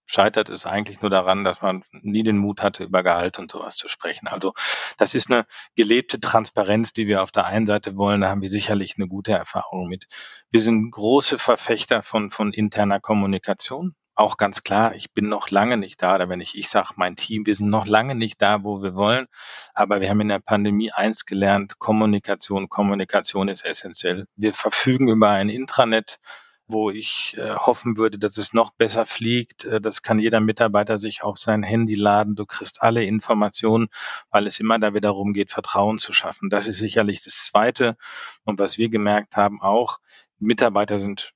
scheitert 0.07 0.49
es 0.49 0.65
eigentlich 0.65 1.01
nur 1.01 1.11
daran, 1.11 1.43
dass 1.43 1.61
man 1.61 1.83
nie 1.91 2.23
den 2.23 2.37
Mut 2.37 2.63
hatte, 2.63 2.85
über 2.85 3.03
Gehalt 3.03 3.37
und 3.37 3.51
sowas 3.51 3.75
zu 3.75 3.87
sprechen. 3.87 4.27
Also 4.27 4.53
das 4.97 5.13
ist 5.13 5.29
eine 5.29 5.45
gelebte 5.75 6.19
Transparenz, 6.19 6.93
die 6.93 7.07
wir 7.07 7.21
auf 7.21 7.31
der 7.31 7.45
einen 7.45 7.67
Seite 7.67 7.95
wollen. 7.97 8.21
Da 8.21 8.29
haben 8.29 8.41
wir 8.41 8.49
sicherlich 8.49 8.95
eine 8.97 9.07
gute 9.07 9.33
Erfahrung 9.33 9.87
mit. 9.87 10.07
Wir 10.49 10.61
sind 10.61 10.89
große 10.89 11.37
Verfechter 11.37 12.01
von, 12.01 12.31
von 12.31 12.53
interner 12.53 12.99
Kommunikation. 12.99 13.95
Auch 14.15 14.37
ganz 14.37 14.63
klar, 14.63 14.95
ich 14.95 15.13
bin 15.13 15.29
noch 15.29 15.51
lange 15.51 15.77
nicht 15.77 16.01
da, 16.01 16.15
oder 16.15 16.27
wenn 16.27 16.41
ich, 16.41 16.57
ich 16.57 16.69
sage, 16.69 16.93
mein 16.95 17.15
Team, 17.17 17.45
wir 17.45 17.53
sind 17.53 17.69
noch 17.69 17.85
lange 17.85 18.15
nicht 18.15 18.41
da, 18.41 18.63
wo 18.63 18.81
wir 18.81 18.95
wollen. 18.95 19.27
Aber 19.75 20.01
wir 20.01 20.09
haben 20.09 20.21
in 20.21 20.29
der 20.29 20.39
Pandemie 20.39 20.91
eins 20.91 21.27
gelernt, 21.27 21.77
Kommunikation, 21.77 22.67
Kommunikation 22.67 23.47
ist 23.47 23.63
essentiell. 23.63 24.25
Wir 24.35 24.53
verfügen 24.53 25.09
über 25.09 25.29
ein 25.29 25.49
Intranet, 25.49 26.17
wo 26.67 26.89
ich 26.91 27.35
äh, 27.37 27.55
hoffen 27.55 27.97
würde, 27.97 28.19
dass 28.19 28.37
es 28.37 28.53
noch 28.53 28.71
besser 28.71 29.05
fliegt. 29.05 29.65
Äh, 29.65 29.81
das 29.81 30.03
kann 30.03 30.19
jeder 30.19 30.39
Mitarbeiter 30.39 30.99
sich 30.99 31.23
auf 31.23 31.37
sein 31.37 31.63
Handy 31.63 31.95
laden. 31.95 32.35
Du 32.35 32.45
kriegst 32.45 32.81
alle 32.81 33.03
Informationen, 33.05 33.87
weil 34.29 34.47
es 34.47 34.59
immer 34.59 34.77
da 34.79 34.93
wieder 34.93 35.07
darum 35.07 35.33
geht, 35.33 35.51
Vertrauen 35.51 35.97
zu 35.97 36.13
schaffen. 36.13 36.49
Das 36.49 36.67
ist 36.67 36.79
sicherlich 36.79 37.23
das 37.23 37.45
Zweite. 37.45 37.95
Und 38.43 38.59
was 38.59 38.77
wir 38.77 38.89
gemerkt 38.89 39.37
haben 39.37 39.61
auch, 39.61 39.99
Mitarbeiter 40.39 40.99
sind 40.99 41.33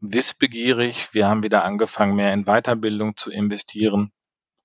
wissbegierig. 0.00 1.14
Wir 1.14 1.28
haben 1.28 1.42
wieder 1.42 1.64
angefangen, 1.64 2.16
mehr 2.16 2.32
in 2.34 2.44
Weiterbildung 2.44 3.16
zu 3.16 3.30
investieren. 3.30 4.12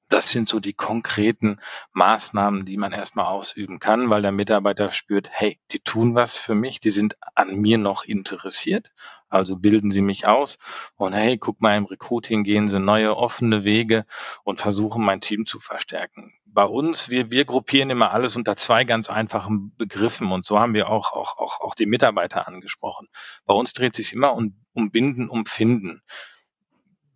Das 0.09 0.29
sind 0.29 0.47
so 0.47 0.61
die 0.61 0.73
konkreten 0.73 1.59
Maßnahmen, 1.91 2.65
die 2.65 2.77
man 2.77 2.93
erstmal 2.93 3.25
ausüben 3.25 3.79
kann, 3.79 4.09
weil 4.09 4.21
der 4.21 4.31
Mitarbeiter 4.31 4.89
spürt, 4.89 5.29
hey, 5.31 5.59
die 5.71 5.79
tun 5.79 6.15
was 6.15 6.37
für 6.37 6.55
mich, 6.55 6.79
die 6.79 6.91
sind 6.91 7.17
an 7.35 7.55
mir 7.55 7.77
noch 7.77 8.05
interessiert, 8.05 8.89
also 9.27 9.57
bilden 9.57 9.91
sie 9.91 9.99
mich 9.99 10.25
aus 10.25 10.59
und 10.95 11.11
hey, 11.11 11.37
guck 11.37 11.61
mal, 11.61 11.75
im 11.75 11.85
Recruiting 11.85 12.45
gehen 12.45 12.69
sie 12.69 12.79
neue 12.79 13.17
offene 13.17 13.65
Wege 13.65 14.05
und 14.43 14.61
versuchen 14.61 15.03
mein 15.03 15.19
Team 15.19 15.45
zu 15.45 15.59
verstärken. 15.59 16.33
Bei 16.45 16.63
uns, 16.63 17.09
wir, 17.09 17.29
wir 17.29 17.43
gruppieren 17.43 17.89
immer 17.89 18.11
alles 18.11 18.37
unter 18.37 18.55
zwei 18.55 18.85
ganz 18.85 19.09
einfachen 19.09 19.75
Begriffen 19.75 20.31
und 20.31 20.45
so 20.45 20.57
haben 20.57 20.73
wir 20.73 20.89
auch, 20.89 21.11
auch, 21.11 21.37
auch, 21.37 21.59
auch 21.59 21.75
die 21.75 21.85
Mitarbeiter 21.85 22.47
angesprochen. 22.47 23.09
Bei 23.45 23.53
uns 23.53 23.73
dreht 23.73 23.95
sich 23.97 24.13
immer 24.13 24.33
um, 24.33 24.55
um 24.71 24.89
Binden, 24.89 25.27
um 25.27 25.45
Finden 25.45 26.01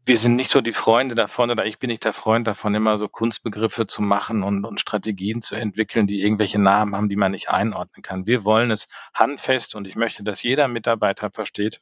wir 0.06 0.18
sind 0.18 0.36
nicht 0.36 0.50
so 0.50 0.62
die 0.62 0.74
Freunde 0.74 1.16
davon 1.16 1.52
oder 1.52 1.66
ich 1.66 1.78
bin 1.78 1.90
nicht 1.90 2.06
der 2.06 2.14
Freund 2.14 2.48
davon, 2.48 2.74
immer 2.74 2.98
so 2.98 3.08
Kunstbegriffe 3.08 3.86
zu 3.86 4.02
machen 4.02 4.44
und, 4.44 4.66
und 4.66 4.80
Strategien 4.80 5.42
zu 5.42 5.56
entwickeln, 5.56 6.08
die 6.08 6.22
irgendwelche 6.22 6.60
Namen 6.60 6.96
haben, 6.96 7.10
die 7.10 7.16
man 7.16 7.32
nicht 7.32 7.50
einordnen 7.50 8.02
kann. 8.02 8.26
Wir 8.26 8.44
wollen 8.44 8.72
es 8.72 8.88
handfest 9.14 9.76
und 9.76 9.88
ich 9.88 9.96
möchte, 9.96 10.24
dass 10.24 10.42
jeder 10.42 10.68
Mitarbeiter 10.68 11.30
versteht, 11.30 11.82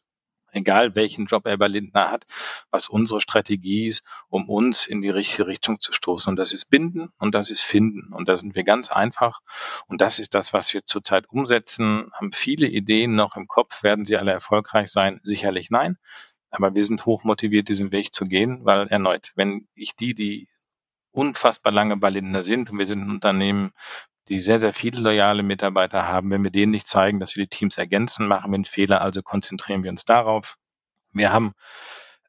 egal 0.51 0.95
welchen 0.95 1.25
Job 1.25 1.45
er 1.45 1.57
bei 1.57 1.67
Lindner 1.67 2.11
hat, 2.11 2.25
was 2.71 2.89
unsere 2.89 3.21
Strategie 3.21 3.87
ist, 3.87 4.03
um 4.27 4.49
uns 4.49 4.85
in 4.85 5.01
die 5.01 5.09
richtige 5.09 5.47
Richtung 5.47 5.79
zu 5.79 5.93
stoßen. 5.93 6.31
Und 6.31 6.35
das 6.35 6.51
ist 6.51 6.69
Binden 6.69 7.09
und 7.19 7.33
das 7.35 7.49
ist 7.49 7.61
Finden. 7.61 8.13
Und 8.13 8.27
da 8.27 8.35
sind 8.35 8.55
wir 8.55 8.63
ganz 8.63 8.91
einfach. 8.91 9.39
Und 9.87 10.01
das 10.01 10.19
ist 10.19 10.33
das, 10.33 10.53
was 10.53 10.73
wir 10.73 10.85
zurzeit 10.85 11.29
umsetzen. 11.29 12.11
Haben 12.13 12.31
viele 12.31 12.67
Ideen 12.67 13.15
noch 13.15 13.35
im 13.35 13.47
Kopf. 13.47 13.83
Werden 13.83 14.05
sie 14.05 14.17
alle 14.17 14.31
erfolgreich 14.31 14.91
sein? 14.91 15.19
Sicherlich 15.23 15.69
nein. 15.69 15.97
Aber 16.51 16.75
wir 16.75 16.83
sind 16.85 17.05
hoch 17.05 17.23
motiviert, 17.23 17.69
diesen 17.69 17.91
Weg 17.91 18.13
zu 18.13 18.25
gehen, 18.25 18.65
weil 18.65 18.87
erneut, 18.87 19.31
wenn 19.35 19.67
ich 19.75 19.95
die, 19.95 20.15
die 20.15 20.47
unfassbar 21.11 21.71
lange 21.73 21.97
bei 21.97 22.09
Lindner 22.09 22.43
sind, 22.43 22.71
und 22.71 22.79
wir 22.79 22.87
sind 22.87 23.03
ein 23.03 23.11
Unternehmen, 23.11 23.71
die 24.29 24.41
sehr, 24.41 24.59
sehr 24.59 24.73
viele 24.73 24.99
loyale 24.99 25.43
Mitarbeiter 25.43 26.07
haben, 26.07 26.31
wenn 26.31 26.43
wir 26.43 26.51
denen 26.51 26.71
nicht 26.71 26.87
zeigen, 26.87 27.19
dass 27.19 27.35
wir 27.35 27.45
die 27.45 27.49
Teams 27.49 27.77
ergänzen, 27.77 28.27
machen 28.27 28.51
wir 28.51 28.55
einen 28.55 28.65
Fehler, 28.65 29.01
also 29.01 29.21
konzentrieren 29.23 29.83
wir 29.83 29.91
uns 29.91 30.05
darauf. 30.05 30.57
Wir 31.11 31.33
haben 31.33 31.53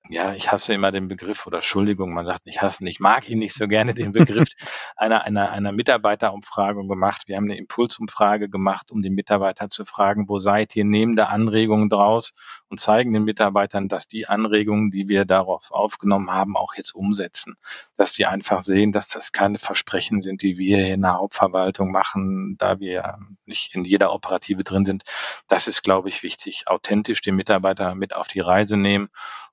ja, 0.09 0.33
ich 0.35 0.51
hasse 0.51 0.73
immer 0.73 0.93
den 0.93 1.09
Begriff 1.09 1.47
oder 1.47 1.59
Entschuldigung, 1.59 2.13
man 2.13 2.25
sagt 2.25 2.47
nicht 2.47 2.63
hassen, 2.63 2.87
ich 2.87 3.01
mag 3.01 3.29
ihn 3.29 3.39
nicht 3.39 3.55
so 3.55 3.69
gerne, 3.69 3.95
den 3.95 4.13
Begriff 4.13 4.49
einer, 4.97 5.25
einer, 5.25 5.51
einer 5.51 5.73
Mitarbeiterumfrage 5.73 6.87
gemacht. 6.87 7.25
Wir 7.27 7.37
haben 7.37 7.45
eine 7.45 7.59
Impulsumfrage 7.59 8.49
gemacht, 8.49 8.91
um 8.91 9.03
die 9.03 9.11
Mitarbeiter 9.11 9.69
zu 9.69 9.85
fragen, 9.85 10.29
wo 10.29 10.39
seid 10.39 10.75
ihr, 10.75 10.85
nehmen 10.85 11.17
da 11.17 11.27
Anregungen 11.27 11.91
draus 11.91 12.33
und 12.71 12.81
zeigen 12.81 13.13
den 13.13 13.25
Mitarbeitern, 13.25 13.89
dass 13.89 14.09
die 14.09 14.27
Anregungen, 14.27 14.91
die 14.91 15.09
wir 15.09 15.25
darauf 15.25 15.71
aufgenommen 15.73 16.31
haben, 16.31 16.57
auch 16.57 16.75
jetzt 16.75 16.95
umsetzen. 16.95 17.57
Dass 17.97 18.13
die 18.13 18.27
einfach 18.27 18.63
sehen, 18.63 18.93
dass 18.93 19.09
das 19.09 19.33
keine 19.33 19.59
Versprechen 19.59 20.21
sind, 20.23 20.43
die 20.43 20.57
wir 20.57 20.87
in 20.87 21.03
der 21.03 21.19
Hauptverwaltung 21.19 21.91
machen, 21.91 22.57
da 22.59 22.81
wir 22.81 23.19
nicht 23.45 23.75
in 23.75 23.85
jeder 23.85 24.15
Operative 24.15 24.65
drin 24.65 24.87
sind. 24.87 25.03
Das 25.49 25.67
ist, 25.67 25.83
glaube 25.83 26.09
ich, 26.09 26.23
wichtig. 26.23 26.65
Authentisch 26.67 27.21
die 27.21 27.33
Mitarbeiter 27.33 27.95
mit 27.95 28.15
auf 28.15 28.29
die 28.29 28.41
Reise 28.41 28.77
nehmen 28.77 29.11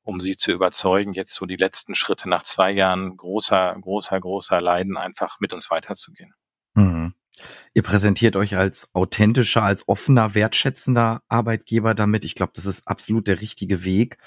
um 0.07 0.21
sie 0.21 0.37
zu 0.37 0.53
überzeugen, 0.53 1.11
jetzt 1.11 1.33
so 1.33 1.45
die 1.45 1.57
letzten 1.57 1.93
Schritte 1.93 2.29
nach 2.29 2.43
zwei 2.43 2.71
Jahren 2.71 3.17
großer, 3.17 3.75
großer, 3.81 4.17
großer 4.21 4.61
Leiden 4.61 4.95
einfach 4.95 5.41
mit 5.41 5.51
uns 5.51 5.69
weiterzugehen. 5.69 6.33
Ihr 7.73 7.83
präsentiert 7.83 8.35
euch 8.35 8.55
als 8.57 8.93
authentischer, 8.93 9.63
als 9.63 9.87
offener, 9.87 10.35
wertschätzender 10.35 11.21
Arbeitgeber 11.27 11.93
damit. 11.93 12.25
Ich 12.25 12.35
glaube, 12.35 12.53
das 12.55 12.65
ist 12.65 12.87
absolut 12.87 13.27
der 13.27 13.41
richtige 13.41 13.83
Weg. 13.83 14.17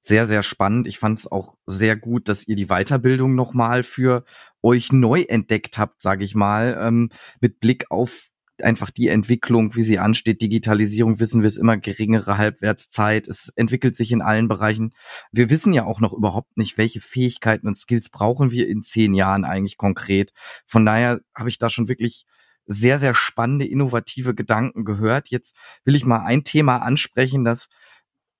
Sehr, 0.00 0.24
sehr 0.24 0.42
spannend. 0.42 0.86
Ich 0.86 0.98
fand 0.98 1.18
es 1.18 1.30
auch 1.30 1.56
sehr 1.66 1.96
gut, 1.96 2.28
dass 2.28 2.46
ihr 2.46 2.56
die 2.56 2.66
Weiterbildung 2.66 3.34
nochmal 3.34 3.82
für 3.82 4.24
euch 4.62 4.92
neu 4.92 5.22
entdeckt 5.22 5.78
habt, 5.78 6.02
sage 6.02 6.24
ich 6.24 6.34
mal, 6.34 6.76
ähm, 6.80 7.10
mit 7.40 7.60
Blick 7.60 7.90
auf 7.90 8.32
einfach 8.62 8.90
die 8.90 9.08
Entwicklung, 9.08 9.74
wie 9.74 9.82
sie 9.82 9.98
ansteht. 9.98 10.40
Digitalisierung 10.40 11.20
wissen 11.20 11.42
wir 11.42 11.48
es 11.48 11.58
immer 11.58 11.76
geringere 11.76 12.38
Halbwertszeit. 12.38 13.28
Es 13.28 13.52
entwickelt 13.56 13.94
sich 13.94 14.12
in 14.12 14.22
allen 14.22 14.48
Bereichen. 14.48 14.94
Wir 15.32 15.50
wissen 15.50 15.72
ja 15.72 15.84
auch 15.84 16.00
noch 16.00 16.12
überhaupt 16.12 16.56
nicht, 16.56 16.78
welche 16.78 17.00
Fähigkeiten 17.00 17.66
und 17.66 17.76
Skills 17.76 18.10
brauchen 18.10 18.50
wir 18.50 18.68
in 18.68 18.82
zehn 18.82 19.14
Jahren 19.14 19.44
eigentlich 19.44 19.76
konkret. 19.76 20.32
Von 20.66 20.86
daher 20.86 21.20
habe 21.34 21.48
ich 21.48 21.58
da 21.58 21.68
schon 21.68 21.88
wirklich 21.88 22.26
sehr, 22.66 22.98
sehr 22.98 23.14
spannende, 23.14 23.66
innovative 23.66 24.34
Gedanken 24.34 24.84
gehört. 24.84 25.28
Jetzt 25.28 25.56
will 25.84 25.94
ich 25.94 26.04
mal 26.04 26.24
ein 26.24 26.44
Thema 26.44 26.78
ansprechen, 26.78 27.44
das 27.44 27.68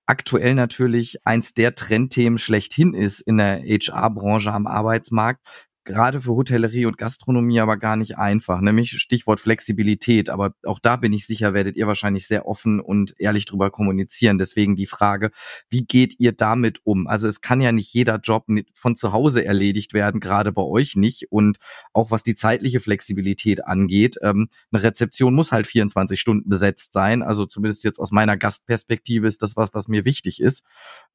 aktuell 0.07 0.55
natürlich 0.55 1.25
eins 1.27 1.55
der 1.55 1.75
Trendthemen 1.75 2.39
schlechthin 2.39 2.95
ist 2.95 3.21
in 3.21 3.39
der 3.39 3.63
HR-Branche 3.63 4.53
am 4.53 4.67
Arbeitsmarkt 4.67 5.41
gerade 5.85 6.21
für 6.21 6.33
Hotellerie 6.33 6.87
und 6.87 6.99
Gastronomie 6.99 7.61
aber 7.61 7.77
gar 7.77 7.97
nicht 7.97 8.17
einfach, 8.17 8.61
nämlich 8.61 8.91
Stichwort 8.93 9.41
Flexibilität. 9.41 10.31
Aber 10.31 10.55
auch 10.65 10.79
da 10.79 10.97
bin 10.97 11.13
ich 11.13 11.27
sicher, 11.27 11.55
werdet 11.55 11.77
ihr 11.77 11.87
wahrscheinlich 11.87 12.27
sehr 12.27 12.47
offen 12.47 12.81
und 12.81 13.15
ehrlich 13.19 13.45
drüber 13.47 13.71
kommunizieren. 13.71 14.39
Deswegen 14.39 14.77
die 14.77 14.87
Frage, 14.87 15.31
wie 15.69 15.85
geht 15.85 16.15
ihr 16.19 16.33
damit 16.33 16.81
um? 16.85 17.07
Also 17.07 17.29
es 17.29 17.41
kann 17.41 17.61
ja 17.61 17.73
nicht 17.73 17.93
jeder 17.93 18.19
Job 18.19 18.47
von 18.75 18.97
zu 18.97 19.13
Hause 19.13 19.45
erledigt 19.45 19.93
werden, 19.93 20.21
gerade 20.21 20.53
bei 20.53 20.63
euch 20.63 20.97
nicht. 20.97 21.31
Und 21.31 21.59
auch 21.93 22.11
was 22.11 22.23
die 22.23 22.35
zeitliche 22.35 22.81
Flexibilität 22.81 23.65
angeht, 23.67 24.17
ähm, 24.23 24.49
eine 24.71 24.83
Rezeption 24.83 25.35
muss 25.35 25.53
halt 25.53 25.67
24 25.67 26.21
Stunden 26.21 26.49
besetzt 26.49 26.93
sein. 26.93 27.23
Also 27.23 27.47
zumindest 27.47 27.85
jetzt 27.85 27.99
aus 27.99 28.13
meiner 28.13 28.37
Gastperspektive 28.37 29.27
ist 29.27 29.43
das 29.43 29.57
was, 29.57 29.75
was 29.75 29.89
mir 29.89 30.05
wichtig 30.05 30.41
ist. 30.41 30.65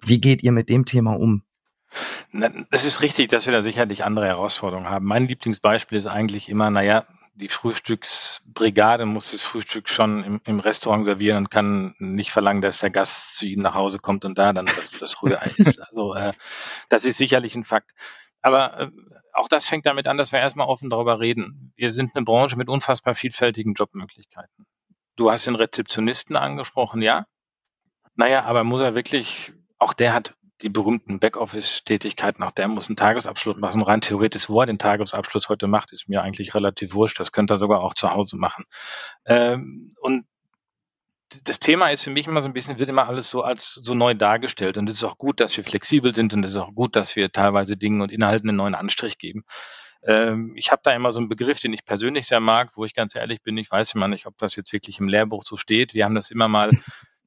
Wie 0.04 0.20
geht 0.20 0.44
ihr 0.44 0.52
mit 0.52 0.70
dem 0.70 0.86
Thema 0.86 1.14
um? 1.14 1.44
Es 2.72 2.86
ist 2.86 3.02
richtig, 3.02 3.30
dass 3.30 3.46
wir 3.46 3.54
da 3.54 3.62
sicherlich 3.62 4.04
andere 4.04 4.28
Herausforderungen 4.28 4.90
haben. 4.90 5.06
Mein 5.06 5.28
Lieblingsbeispiel 5.28 5.98
ist 5.98 6.08
eigentlich 6.08 6.50
immer, 6.50 6.70
naja, 6.70 7.06
die 7.36 7.48
Frühstücksbrigade 7.48 9.06
muss 9.06 9.32
das 9.32 9.42
Frühstück 9.42 9.90
schon 9.90 10.24
im, 10.24 10.42
im, 10.44 10.60
Restaurant 10.60 11.06
servieren 11.06 11.38
und 11.38 11.52
kann 11.52 11.94
nicht 12.00 12.32
verlangen, 12.32 12.62
dass 12.62 12.80
der 12.80 12.90
Gast 12.90 13.38
zu 13.38 13.46
ihnen 13.46 13.62
nach 13.62 13.76
Hause 13.76 14.00
kommt 14.00 14.26
und 14.26 14.38
da 14.38 14.54
dann 14.54 14.66
das, 14.66 14.92
das 15.00 15.22
Rührei 15.22 15.52
ist. 15.58 15.80
Also 15.80 16.16
äh, 16.16 16.34
das 16.90 17.06
ist 17.06 17.18
sicherlich 17.18 17.56
ein 17.56 17.64
Fakt. 17.64 17.92
Aber 18.42 18.80
äh, 18.80 18.92
auch 19.34 19.48
das 19.48 19.68
fängt 19.68 19.86
damit 19.86 20.08
an, 20.08 20.18
dass 20.18 20.32
wir 20.32 20.40
erstmal 20.40 20.68
offen 20.68 20.90
darüber 20.90 21.20
reden. 21.20 21.74
Wir 21.76 21.92
sind 21.94 22.16
eine 22.16 22.26
Branche 22.26 22.58
mit 22.58 22.70
unfassbar 22.70 23.14
vielfältigen 23.14 23.76
Jobmöglichkeiten. 23.76 24.66
Du 25.16 25.32
hast 25.32 25.46
den 25.46 25.56
Rezeptionisten 25.56 26.36
angesprochen, 26.36 27.04
ja. 27.04 27.28
Naja, 28.16 28.46
aber 28.46 28.64
muss 28.64 28.82
er 28.82 28.96
wirklich, 28.96 29.54
auch 29.78 29.94
der 29.94 30.14
hat 30.14 30.34
die 30.62 30.70
berühmten 30.70 31.20
Backoffice-Tätigkeiten, 31.20 32.44
auch 32.44 32.52
der 32.52 32.68
muss 32.68 32.88
einen 32.88 32.96
Tagesabschluss 32.96 33.58
machen. 33.58 33.84
Rein 33.84 34.02
theoretisch, 34.02 34.50
wo 34.50 34.62
er 34.62 34.66
den 34.66 34.80
Tagesabschluss 34.80 35.50
heute 35.50 35.68
macht, 35.68 35.92
ist 35.92 36.10
mir 36.10 36.24
eigentlich 36.24 36.56
relativ 36.56 36.94
wurscht. 36.94 37.20
Das 37.20 37.32
könnte 37.32 37.56
er 37.56 37.58
sogar 37.58 37.82
auch 37.82 37.94
zu 37.94 38.12
Hause 38.12 38.38
machen. 38.38 38.66
Ähm, 39.26 39.96
und 40.02 40.26
das 41.44 41.60
Thema 41.60 41.90
ist 41.90 42.04
für 42.04 42.10
mich 42.10 42.28
immer 42.28 42.42
so 42.42 42.48
ein 42.48 42.54
bisschen, 42.54 42.80
wird 42.80 42.90
immer 42.90 43.08
alles 43.08 43.30
so 43.30 43.44
als 43.44 43.74
so 43.74 43.94
neu 43.94 44.14
dargestellt. 44.14 44.78
Und 44.78 44.90
es 44.90 44.98
ist 44.98 45.04
auch 45.04 45.18
gut, 45.18 45.40
dass 45.40 45.56
wir 45.58 45.64
flexibel 45.64 46.16
sind 46.16 46.34
und 46.34 46.44
es 46.44 46.54
ist 46.54 46.58
auch 46.58 46.74
gut, 46.74 46.96
dass 46.96 47.16
wir 47.16 47.32
teilweise 47.32 47.78
Dingen 47.78 48.02
und 48.02 48.12
Inhalten 48.12 48.50
einen 48.50 48.58
neuen 48.58 48.76
Anstrich 48.76 49.18
geben. 49.18 49.44
Ähm, 50.04 50.54
ich 50.56 50.72
habe 50.72 50.82
da 50.84 50.94
immer 50.94 51.12
so 51.12 51.20
einen 51.20 51.30
Begriff, 51.30 51.60
den 51.60 51.74
ich 51.74 51.86
persönlich 51.86 52.28
sehr 52.28 52.40
mag, 52.40 52.72
wo 52.76 52.86
ich 52.86 52.94
ganz 52.94 53.14
ehrlich 53.16 53.42
bin, 53.42 53.58
ich 53.58 53.70
weiß 53.70 53.96
immer 53.96 54.08
nicht, 54.08 54.26
ob 54.26 54.38
das 54.38 54.56
jetzt 54.56 54.72
wirklich 54.72 55.00
im 55.00 55.08
Lehrbuch 55.08 55.44
so 55.44 55.58
steht. 55.58 55.94
Wir 55.94 56.06
haben 56.06 56.16
das 56.16 56.32
immer 56.32 56.48
mal 56.48 56.72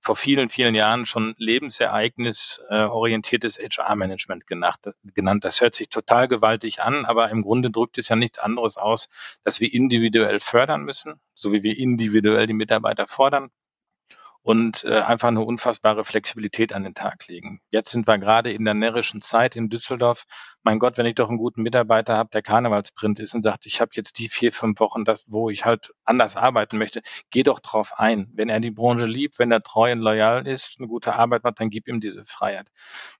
vor 0.00 0.16
vielen, 0.16 0.48
vielen 0.48 0.74
Jahren 0.74 1.06
schon 1.06 1.34
lebensereignisorientiertes 1.38 3.58
äh, 3.58 3.68
HR-Management 3.68 4.46
genannt. 4.46 5.44
Das 5.44 5.60
hört 5.60 5.74
sich 5.74 5.90
total 5.90 6.26
gewaltig 6.26 6.80
an, 6.82 7.04
aber 7.04 7.28
im 7.30 7.42
Grunde 7.42 7.70
drückt 7.70 7.98
es 7.98 8.08
ja 8.08 8.16
nichts 8.16 8.38
anderes 8.38 8.78
aus, 8.78 9.10
dass 9.44 9.60
wir 9.60 9.70
individuell 9.72 10.40
fördern 10.40 10.82
müssen, 10.82 11.20
so 11.34 11.52
wie 11.52 11.62
wir 11.62 11.76
individuell 11.76 12.46
die 12.46 12.54
Mitarbeiter 12.54 13.06
fordern 13.06 13.50
und 14.42 14.84
äh, 14.84 15.00
einfach 15.00 15.28
eine 15.28 15.42
unfassbare 15.42 16.04
Flexibilität 16.04 16.72
an 16.72 16.84
den 16.84 16.94
Tag 16.94 17.26
legen. 17.28 17.60
Jetzt 17.70 17.90
sind 17.90 18.08
wir 18.08 18.18
gerade 18.18 18.52
in 18.52 18.64
der 18.64 18.74
närrischen 18.74 19.20
Zeit 19.20 19.54
in 19.54 19.68
Düsseldorf. 19.68 20.24
Mein 20.62 20.78
Gott, 20.78 20.98
wenn 20.98 21.06
ich 21.06 21.14
doch 21.14 21.30
einen 21.30 21.38
guten 21.38 21.62
Mitarbeiter 21.62 22.18
habe, 22.18 22.28
der 22.34 22.42
Karnevalsprint 22.42 23.18
ist 23.18 23.34
und 23.34 23.42
sagt, 23.42 23.64
ich 23.64 23.80
habe 23.80 23.92
jetzt 23.94 24.18
die 24.18 24.28
vier, 24.28 24.52
fünf 24.52 24.78
Wochen, 24.80 25.06
das, 25.06 25.24
wo 25.26 25.48
ich 25.48 25.64
halt 25.64 25.92
anders 26.04 26.36
arbeiten 26.36 26.76
möchte, 26.76 27.00
geh 27.30 27.42
doch 27.42 27.60
drauf 27.60 27.98
ein. 27.98 28.30
Wenn 28.34 28.50
er 28.50 28.60
die 28.60 28.70
Branche 28.70 29.06
liebt, 29.06 29.38
wenn 29.38 29.50
er 29.52 29.62
treu 29.62 29.90
und 29.92 30.00
loyal 30.00 30.46
ist, 30.46 30.76
eine 30.78 30.86
gute 30.86 31.14
Arbeit 31.14 31.44
macht, 31.44 31.60
dann 31.60 31.70
gib 31.70 31.88
ihm 31.88 32.00
diese 32.02 32.26
Freiheit. 32.26 32.68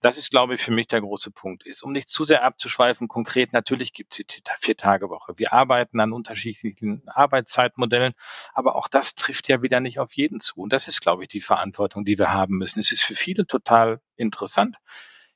Das 0.03 0.19
ist, 0.19 0.31
glaube 0.31 0.55
ich, 0.55 0.61
für 0.61 0.73
mich 0.73 0.87
der 0.89 1.01
große 1.01 1.31
Punkt. 1.31 1.65
Ist, 1.65 1.83
um 1.83 1.93
nicht 1.93 2.11
zu 2.11 2.25
sehr 2.25 2.45
abzuschweifen, 2.45 3.09
konkret, 3.09 3.55
natürlich 3.55 3.95
gibt 3.95 4.13
es 4.13 4.27
die 4.27 4.43
Vier-Tage-Woche. 4.61 5.33
Wir 5.37 5.55
arbeiten 5.55 5.99
an 6.01 6.13
unterschiedlichen 6.13 7.03
Arbeitszeitmodellen, 7.07 8.13
aber 8.53 8.77
auch 8.77 8.89
das 8.89 9.15
trifft 9.15 9.49
ja 9.49 9.63
wieder 9.63 9.81
nicht 9.81 9.99
auf 9.99 10.13
jeden 10.15 10.41
zu. 10.41 10.61
Und 10.61 10.75
das 10.75 10.89
ist, 10.89 11.01
glaube 11.01 11.23
ich, 11.23 11.31
die 11.31 11.41
Verantwortung, 11.41 12.05
die 12.05 12.19
wir 12.19 12.35
haben 12.35 12.59
müssen. 12.59 12.81
Es 12.81 12.93
ist 12.93 13.03
für 13.03 13.15
viele 13.15 13.47
total 13.47 14.01
interessant. 14.17 14.77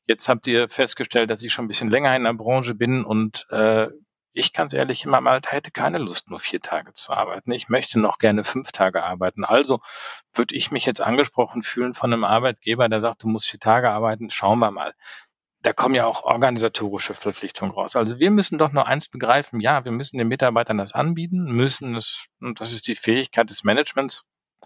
Jetzt 0.07 0.29
habt 0.29 0.47
ihr 0.47 0.69
festgestellt, 0.69 1.31
dass 1.31 1.43
ich 1.43 1.53
schon 1.53 1.65
ein 1.65 1.69
bisschen 1.69 1.91
länger 1.91 2.15
in 2.17 2.25
der 2.25 2.35
Branche 2.35 2.75
bin 2.75 3.05
und 3.05 3.47
äh, 3.51 3.89
ich 4.35 4.53
ganz 4.53 4.73
ehrlich 4.73 5.05
immer 5.05 5.21
mal 5.21 5.41
hätte 5.47 5.71
keine 5.71 5.99
Lust, 5.99 6.29
nur 6.29 6.41
vier 6.41 6.61
Tage 6.61 6.93
zu 6.93 7.13
arbeiten. 7.13 7.53
Ich 7.53 7.69
möchte 7.69 8.01
noch 8.01 8.19
gerne 8.19 8.43
fünf 8.45 8.73
Tage 8.73 9.05
arbeiten. 9.05 9.45
Also 9.45 9.81
würde 10.33 10.57
ich 10.57 10.73
mich 10.73 10.85
jetzt 10.87 11.01
angesprochen 11.01 11.63
fühlen 11.63 11.95
von 11.95 12.13
einem 12.13 12.25
Arbeitgeber, 12.25 12.89
der 12.89 13.01
sagt, 13.01 13.23
du 13.23 13.29
musst 13.29 13.49
vier 13.49 13.61
Tage 13.61 13.91
arbeiten. 13.91 14.31
Schauen 14.31 14.59
wir 14.59 14.73
mal. 14.73 14.93
Da 15.63 15.73
kommen 15.73 15.95
ja 15.95 16.05
auch 16.05 16.25
organisatorische 16.25 17.15
Verpflichtungen 17.15 17.73
raus. 17.73 17.97
Also 17.97 18.19
wir 18.19 18.31
müssen 18.31 18.59
doch 18.59 18.73
nur 18.73 18.87
eins 18.87 19.09
begreifen. 19.09 19.61
Ja, 19.61 19.85
wir 19.85 19.93
müssen 19.93 20.19
den 20.19 20.29
Mitarbeitern 20.29 20.79
das 20.79 20.93
anbieten, 20.93 21.45
müssen 21.45 21.95
es, 21.95 22.27
und 22.41 22.61
das 22.61 22.73
ist 22.73 22.87
die 22.89 22.97
Fähigkeit 22.97 23.49
des 23.49 23.65
Managements, 23.65 24.25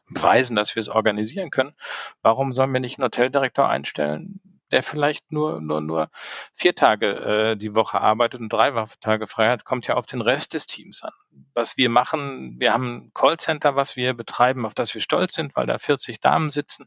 beweisen, 0.09 0.57
dass 0.57 0.75
wir 0.75 0.81
es 0.81 0.89
organisieren 0.89 1.51
können. 1.51 1.75
Warum 2.23 2.53
sollen 2.53 2.73
wir 2.73 2.81
nicht 2.81 2.99
einen 2.99 3.05
Hoteldirektor 3.05 3.69
einstellen, 3.69 4.41
der 4.71 4.83
vielleicht 4.83 5.33
nur, 5.33 5.61
nur, 5.61 5.81
nur 5.81 6.11
vier 6.55 6.75
Tage 6.75 7.07
äh, 7.07 7.57
die 7.57 7.75
Woche 7.75 8.01
arbeitet 8.01 8.41
und 8.41 8.53
drei 8.53 8.71
Tage 9.01 9.27
frei 9.27 9.49
hat, 9.51 9.65
kommt 9.65 9.87
ja 9.87 9.95
auf 9.95 10.07
den 10.07 10.21
Rest 10.21 10.55
des 10.55 10.67
Teams 10.67 11.03
an. 11.03 11.13
Was 11.55 11.77
wir 11.77 11.89
machen, 11.89 12.57
wir 12.59 12.73
haben 12.73 12.97
ein 12.97 13.11
Callcenter, 13.15 13.77
was 13.77 13.97
wir 13.97 14.15
betreiben, 14.15 14.67
auf 14.67 14.75
das 14.75 14.95
wir 14.95 15.01
stolz 15.01 15.35
sind, 15.35 15.57
weil 15.57 15.67
da 15.67 15.79
40 15.79 16.21
Damen 16.21 16.51
sitzen, 16.51 16.87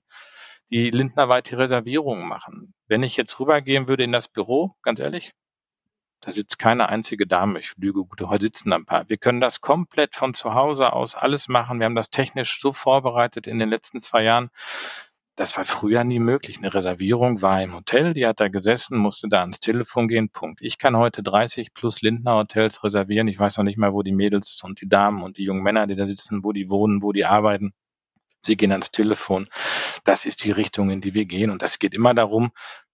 die 0.72 0.90
lindnerweit 0.90 1.50
die 1.50 1.56
Reservierungen 1.56 2.28
machen. 2.28 2.74
Wenn 2.88 3.04
ich 3.04 3.18
jetzt 3.18 3.40
rübergehen 3.40 3.88
würde 3.88 4.04
in 4.04 4.12
das 4.12 4.28
Büro, 4.28 4.76
ganz 4.84 5.00
ehrlich, 5.00 5.34
da 6.22 6.32
sitzt 6.32 6.60
keine 6.60 6.88
einzige 6.88 7.26
Dame. 7.26 7.60
Ich 7.60 7.74
lüge 7.78 8.06
gut, 8.06 8.22
heute 8.22 8.44
sitzen 8.44 8.72
ein 8.74 8.86
paar. 8.86 9.10
Wir 9.10 9.18
können 9.18 9.42
das 9.42 9.60
komplett 9.60 10.16
von 10.16 10.36
zu 10.36 10.54
Hause 10.54 10.94
aus 10.94 11.16
alles 11.16 11.48
machen. 11.48 11.80
Wir 11.80 11.86
haben 11.86 11.96
das 11.96 12.12
technisch 12.12 12.62
so 12.62 12.72
vorbereitet 12.72 13.48
in 13.48 13.58
den 13.58 13.70
letzten 13.70 14.00
zwei 14.00 14.24
Jahren. 14.24 14.52
Das 15.42 15.58
war 15.58 15.66
früher 15.66 16.04
nie 16.04 16.20
möglich. 16.20 16.60
Eine 16.60 16.72
Reservierung 16.72 17.42
war 17.42 17.64
im 17.64 17.74
Hotel, 17.74 18.14
die 18.14 18.28
hat 18.28 18.40
da 18.40 18.48
gesessen, 18.48 19.00
musste 19.00 19.28
da 19.28 19.40
ans 19.40 19.60
Telefon 19.60 20.08
gehen, 20.08 20.30
Punkt. 20.30 20.62
Ich 20.62 20.78
kann 20.78 20.96
heute 20.96 21.24
30 21.24 21.74
plus 21.74 22.04
Lindner 22.04 22.36
Hotels 22.36 22.84
reservieren. 22.84 23.28
Ich 23.28 23.40
weiß 23.40 23.58
noch 23.58 23.64
nicht 23.64 23.80
mal, 23.80 23.92
wo 23.92 24.04
die 24.04 24.12
Mädels 24.12 24.62
und 24.64 24.82
die 24.82 24.88
Damen 24.88 25.24
und 25.24 25.40
die 25.40 25.44
jungen 25.44 25.64
Männer, 25.64 25.88
die 25.88 25.96
da 25.96 26.06
sitzen, 26.06 26.44
wo 26.44 26.52
die 26.52 26.70
wohnen, 26.70 27.02
wo 27.02 27.12
die 27.12 27.26
arbeiten. 27.26 27.74
Sie 28.42 28.56
gehen 28.56 28.72
ans 28.72 28.92
Telefon. 28.92 29.50
Das 30.04 30.26
ist 30.26 30.44
die 30.44 30.52
Richtung, 30.52 30.92
in 30.92 31.02
die 31.02 31.16
wir 31.16 31.26
gehen. 31.26 31.50
Und 31.50 31.64
das 31.64 31.80
geht 31.80 31.96
immer 31.96 32.14
darum, 32.14 32.52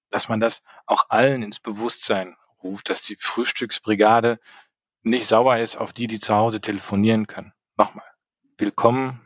dass 0.10 0.30
man 0.30 0.40
das 0.40 0.64
auch 0.86 1.10
allen 1.10 1.44
ins 1.44 1.60
Bewusstsein 1.60 2.38
ruft, 2.64 2.90
dass 2.90 3.02
die 3.02 3.18
Frühstücksbrigade 3.20 4.40
nicht 5.04 5.28
sauer 5.28 5.58
ist 5.58 5.76
auf 5.76 5.92
die, 5.92 6.08
die 6.08 6.20
zu 6.20 6.34
Hause 6.34 6.62
telefonieren 6.62 7.28
können. 7.28 7.52
Nochmal. 7.76 8.08
Willkommen 8.58 9.20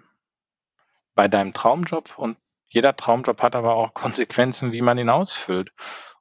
bei 1.13 1.27
deinem 1.27 1.53
Traumjob 1.53 2.17
und 2.17 2.37
jeder 2.71 2.95
Traumjob 2.95 3.41
hat 3.41 3.55
aber 3.55 3.75
auch 3.75 3.93
Konsequenzen, 3.93 4.71
wie 4.71 4.81
man 4.81 4.97
ihn 4.97 5.09
ausfüllt. 5.09 5.73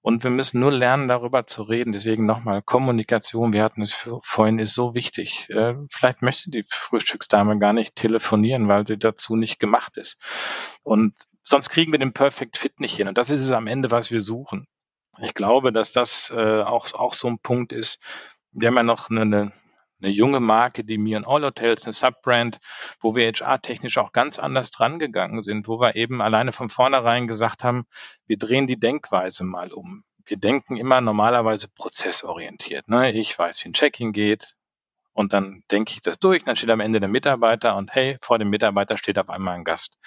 Und 0.03 0.25
wir 0.25 0.31
müssen 0.31 0.61
nur 0.61 0.73
lernen, 0.73 1.07
darüber 1.07 1.47
zu 1.47 1.63
reden. 1.63 1.93
Deswegen 1.93 2.27
nochmal, 2.27 2.61
Kommunikation, 2.63 3.53
wir 3.53 3.63
hatten 3.63 3.83
es 3.83 4.09
vorhin, 4.23 4.59
ist 4.59 4.75
so 4.75 4.95
wichtig. 4.95 5.49
Äh, 5.51 5.75
vielleicht 5.91 6.23
möchte 6.23 6.51
die 6.51 6.65
Frühstücksdame 6.69 7.59
gar 7.59 7.73
nicht 7.73 7.95
telefonieren, 7.95 8.67
weil 8.67 8.87
sie 8.87 8.99
dazu 8.99 9.37
nicht 9.37 9.61
gemacht 9.61 9.97
ist. 9.97 10.17
Und 10.83 11.15
sonst 11.45 11.69
kriegen 11.69 11.93
wir 11.93 12.01
den 12.01 12.15
Perfect 12.15 12.57
Fit 12.57 12.81
nicht 12.81 12.97
hin. 12.97 13.09
Und 13.09 13.17
das 13.17 13.31
ist 13.31 13.43
es 13.43 13.53
am 13.53 13.69
Ende, 13.69 13.91
was 13.91 14.11
wir 14.11 14.21
suchen. 14.21 14.67
Ich 15.23 15.35
glaube, 15.35 15.73
dass 15.73 15.93
das 15.93 16.33
äh, 16.35 16.63
auch, 16.63 16.93
auch 16.95 17.15
so 17.15 17.29
ein 17.29 17.39
Punkt 17.39 17.73
ist. 17.73 18.03
Wir 18.53 18.69
haben 18.69 18.77
ja 18.77 18.83
noch 18.83 19.11
eine, 19.11 19.21
eine 19.21 19.53
eine 20.03 20.11
junge 20.11 20.41
Marke, 20.41 20.85
die 20.85 20.99
mir 20.99 21.17
in 21.19 21.25
All 21.25 21.45
Hotels, 21.45 21.85
eine 21.85 21.93
Subbrand, 21.93 22.59
wo 23.01 23.15
wir 23.15 23.31
HR-technisch 23.31 23.99
auch 23.99 24.13
ganz 24.13 24.39
anders 24.39 24.71
dran 24.71 24.99
gegangen 24.99 25.43
sind, 25.43 25.69
wo 25.69 25.81
wir 25.81 25.97
eben 25.97 26.21
alleine 26.23 26.53
von 26.53 26.71
vornherein 26.71 27.27
gesagt 27.27 27.65
haben, 27.65 27.85
wir 28.27 28.39
drehen 28.39 28.67
die 28.67 28.79
Denkweise 28.79 29.45
mal 29.45 29.73
um. 29.73 30.05
Wir 30.25 30.37
denken 30.37 30.77
immer 30.77 31.01
normalerweise 31.01 31.69
prozessorientiert. 31.75 32.89
Ne? 32.89 33.13
Ich 33.13 33.37
weiß, 33.39 33.65
wie 33.65 33.71
ein 33.71 33.75
Check-in 33.75 34.13
geht, 34.13 34.55
und 35.13 35.33
dann 35.33 35.65
denke 35.71 35.93
ich 35.93 36.03
das 36.03 36.19
durch, 36.19 36.45
dann 36.45 36.57
steht 36.57 36.71
am 36.71 36.81
Ende 36.81 37.01
der 37.01 37.09
Mitarbeiter 37.09 37.77
und 37.77 37.93
hey, 37.95 38.17
vor 38.21 38.39
dem 38.39 38.49
Mitarbeiter 38.49 38.97
steht 38.97 39.19
auf 39.19 39.29
einmal 39.29 39.57
ein 39.57 39.65
Gast. 39.65 39.99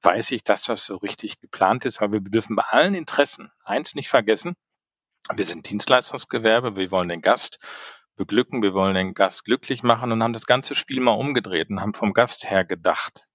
Weiß 0.00 0.30
ich, 0.30 0.44
dass 0.44 0.62
das 0.62 0.84
so 0.84 0.96
richtig 0.96 1.40
geplant 1.40 1.84
ist, 1.84 2.00
weil 2.00 2.12
wir 2.12 2.20
dürfen 2.20 2.54
bei 2.56 2.62
allen 2.62 2.94
Interessen 2.94 3.50
eins 3.64 3.94
nicht 3.94 4.08
vergessen. 4.08 4.54
Wir 5.34 5.44
sind 5.44 5.68
Dienstleistungsgewerbe, 5.68 6.76
wir 6.76 6.90
wollen 6.90 7.08
den 7.08 7.20
Gast 7.20 7.58
beglücken, 8.18 8.62
wir 8.62 8.74
wollen 8.74 8.94
den 8.94 9.14
Gast 9.14 9.46
glücklich 9.46 9.82
machen 9.82 10.12
und 10.12 10.22
haben 10.22 10.34
das 10.34 10.46
ganze 10.46 10.74
Spiel 10.74 11.00
mal 11.00 11.12
umgedreht 11.12 11.70
und 11.70 11.80
haben 11.80 11.94
vom 11.94 12.12
Gast 12.12 12.50
her 12.50 12.66
gedacht 12.66 13.28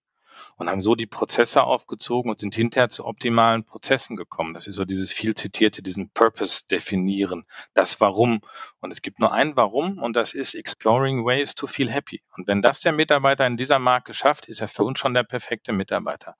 und 0.58 0.69
haben 0.69 0.82
so 0.82 0.96
die 0.96 1.08
Prozesse 1.08 1.63
aufgezogen 1.63 2.30
und 2.30 2.39
sind 2.39 2.56
hinterher 2.56 2.89
zu 2.89 3.06
optimalen 3.06 3.63
Prozessen 3.63 4.15
gekommen. 4.15 4.54
Das 4.54 4.67
ist 4.67 4.76
so 4.76 4.86
dieses 4.86 5.12
viel 5.12 5.36
zitierte, 5.36 5.82
diesen 5.82 6.10
Purpose 6.12 6.67
definieren, 6.69 7.46
das 7.74 8.00
Warum. 8.00 8.41
Und 8.80 8.91
es 8.91 9.02
gibt 9.02 9.19
nur 9.19 9.34
ein 9.34 9.56
Warum 9.56 9.98
und 9.98 10.15
das 10.15 10.34
ist 10.34 10.54
Exploring 10.54 11.26
Ways 11.26 11.56
to 11.56 11.67
Feel 11.67 11.89
Happy. 11.89 12.22
Und 12.36 12.48
wenn 12.48 12.62
das 12.62 12.82
der 12.82 12.91
Mitarbeiter 12.91 13.48
in 13.48 13.58
dieser 13.58 13.80
Marke 13.80 14.13
schafft, 14.13 14.48
ist 14.48 14.62
er 14.62 14.67
für 14.67 14.84
uns 14.84 15.00
schon 15.00 15.13
der 15.13 15.24
perfekte 15.24 15.74
Mitarbeiter. 15.74 16.36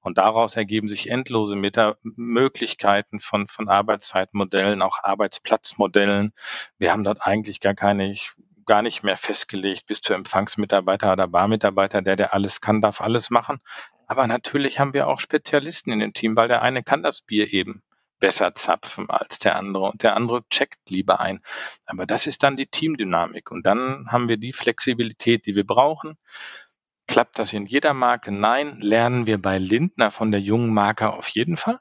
Und 0.00 0.18
daraus 0.18 0.56
ergeben 0.56 0.88
sich 0.88 1.10
endlose 1.10 1.56
Meta 1.56 1.96
Möglichkeiten 2.02 3.20
von, 3.20 3.46
von 3.48 3.68
Arbeitszeitmodellen, 3.68 4.82
auch 4.82 5.02
Arbeitsplatzmodellen. 5.02 6.32
Wir 6.78 6.92
haben 6.92 7.04
dort 7.04 7.26
eigentlich 7.26 7.60
gar 7.60 7.74
keine, 7.74 8.14
gar 8.64 8.82
nicht 8.82 9.02
mehr 9.02 9.16
festgelegt, 9.16 9.86
bis 9.86 10.00
zu 10.00 10.14
Empfangsmitarbeiter 10.14 11.12
oder 11.12 11.26
Barmitarbeiter, 11.26 12.02
der, 12.02 12.16
der 12.16 12.34
alles 12.34 12.60
kann, 12.60 12.80
darf 12.80 13.00
alles 13.00 13.30
machen. 13.30 13.60
Aber 14.06 14.26
natürlich 14.26 14.78
haben 14.78 14.94
wir 14.94 15.08
auch 15.08 15.20
Spezialisten 15.20 15.92
in 15.92 15.98
dem 15.98 16.14
Team, 16.14 16.36
weil 16.36 16.48
der 16.48 16.62
eine 16.62 16.82
kann 16.82 17.02
das 17.02 17.20
Bier 17.20 17.52
eben 17.52 17.82
besser 18.20 18.54
zapfen 18.54 19.08
als 19.10 19.38
der 19.38 19.56
andere 19.56 19.84
und 19.84 20.02
der 20.02 20.16
andere 20.16 20.42
checkt 20.48 20.90
lieber 20.90 21.20
ein. 21.20 21.40
Aber 21.86 22.06
das 22.06 22.26
ist 22.26 22.42
dann 22.42 22.56
die 22.56 22.66
Teamdynamik 22.66 23.50
und 23.50 23.64
dann 23.66 24.10
haben 24.10 24.28
wir 24.28 24.36
die 24.36 24.52
Flexibilität, 24.52 25.46
die 25.46 25.54
wir 25.56 25.66
brauchen. 25.66 26.16
Klappt 27.08 27.38
das 27.38 27.52
in 27.52 27.66
jeder 27.66 27.94
Marke? 27.94 28.30
Nein. 28.30 28.80
Lernen 28.80 29.26
wir 29.26 29.40
bei 29.40 29.58
Lindner 29.58 30.10
von 30.10 30.30
der 30.30 30.40
jungen 30.40 30.72
Marke 30.72 31.12
auf 31.12 31.28
jeden 31.28 31.56
Fall. 31.56 31.80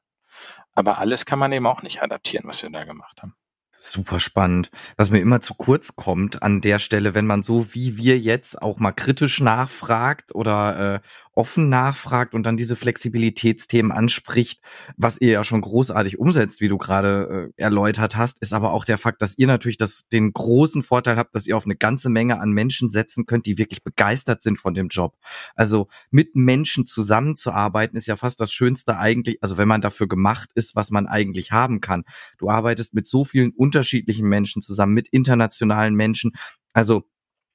Aber 0.74 0.98
alles 0.98 1.26
kann 1.26 1.38
man 1.38 1.52
eben 1.52 1.68
auch 1.68 1.82
nicht 1.82 2.02
adaptieren, 2.02 2.48
was 2.48 2.64
wir 2.64 2.70
da 2.70 2.86
gemacht 2.86 3.22
haben. 3.22 3.36
Super 3.80 4.20
spannend. 4.20 4.72
Was 4.96 5.12
mir 5.12 5.20
immer 5.20 5.40
zu 5.40 5.54
kurz 5.54 5.96
kommt 5.96 6.42
an 6.42 6.62
der 6.62 6.80
Stelle, 6.80 7.14
wenn 7.14 7.28
man 7.28 7.44
so 7.44 7.74
wie 7.74 7.96
wir 7.96 8.18
jetzt 8.18 8.60
auch 8.62 8.80
mal 8.80 8.92
kritisch 8.92 9.40
nachfragt 9.40 10.34
oder 10.34 10.96
äh, 10.96 11.00
offen 11.38 11.70
nachfragt 11.70 12.34
und 12.34 12.44
dann 12.44 12.58
diese 12.58 12.76
Flexibilitätsthemen 12.76 13.92
anspricht, 13.92 14.60
was 14.98 15.22
ihr 15.22 15.30
ja 15.30 15.44
schon 15.44 15.62
großartig 15.62 16.18
umsetzt, 16.18 16.60
wie 16.60 16.68
du 16.68 16.80
gerade 16.80 17.52
äh, 17.56 17.62
erläutert 17.62 18.18
hast, 18.18 18.42
ist 18.42 18.54
aber 18.54 18.74
auch 18.74 18.84
der 18.84 18.98
Fakt, 18.98 19.22
dass 19.22 19.38
ihr 19.38 19.46
natürlich 19.46 19.78
das, 19.78 20.08
den 20.10 20.34
großen 20.34 20.82
Vorteil 20.82 21.16
habt, 21.16 21.36
dass 21.36 21.46
ihr 21.46 21.56
auf 21.56 21.66
eine 21.66 21.76
ganze 21.76 22.10
Menge 22.10 22.40
an 22.40 22.52
Menschen 22.52 22.90
setzen 22.90 23.28
könnt, 23.28 23.46
die 23.46 23.60
wirklich 23.60 23.84
begeistert 23.84 24.42
sind 24.42 24.58
von 24.58 24.74
dem 24.74 24.88
Job. 24.88 25.16
Also 25.56 25.88
mit 26.10 26.36
Menschen 26.36 26.88
zusammenzuarbeiten 26.88 27.96
ist 27.96 28.08
ja 28.08 28.16
fast 28.16 28.42
das 28.42 28.52
Schönste 28.52 28.98
eigentlich, 28.98 29.38
also 29.42 29.58
wenn 29.58 29.68
man 29.68 29.82
dafür 29.82 30.08
gemacht 30.08 30.50
ist, 30.56 30.76
was 30.76 30.90
man 30.90 31.06
eigentlich 31.06 31.52
haben 31.52 31.82
kann. 31.82 32.04
Du 32.40 32.50
arbeitest 32.50 32.96
mit 32.96 33.08
so 33.08 33.24
vielen 33.24 33.52
unterschiedlichen 33.68 34.28
Menschen 34.28 34.62
zusammen, 34.62 34.94
mit 34.94 35.10
internationalen 35.10 35.94
Menschen. 35.94 36.32
Also 36.74 37.04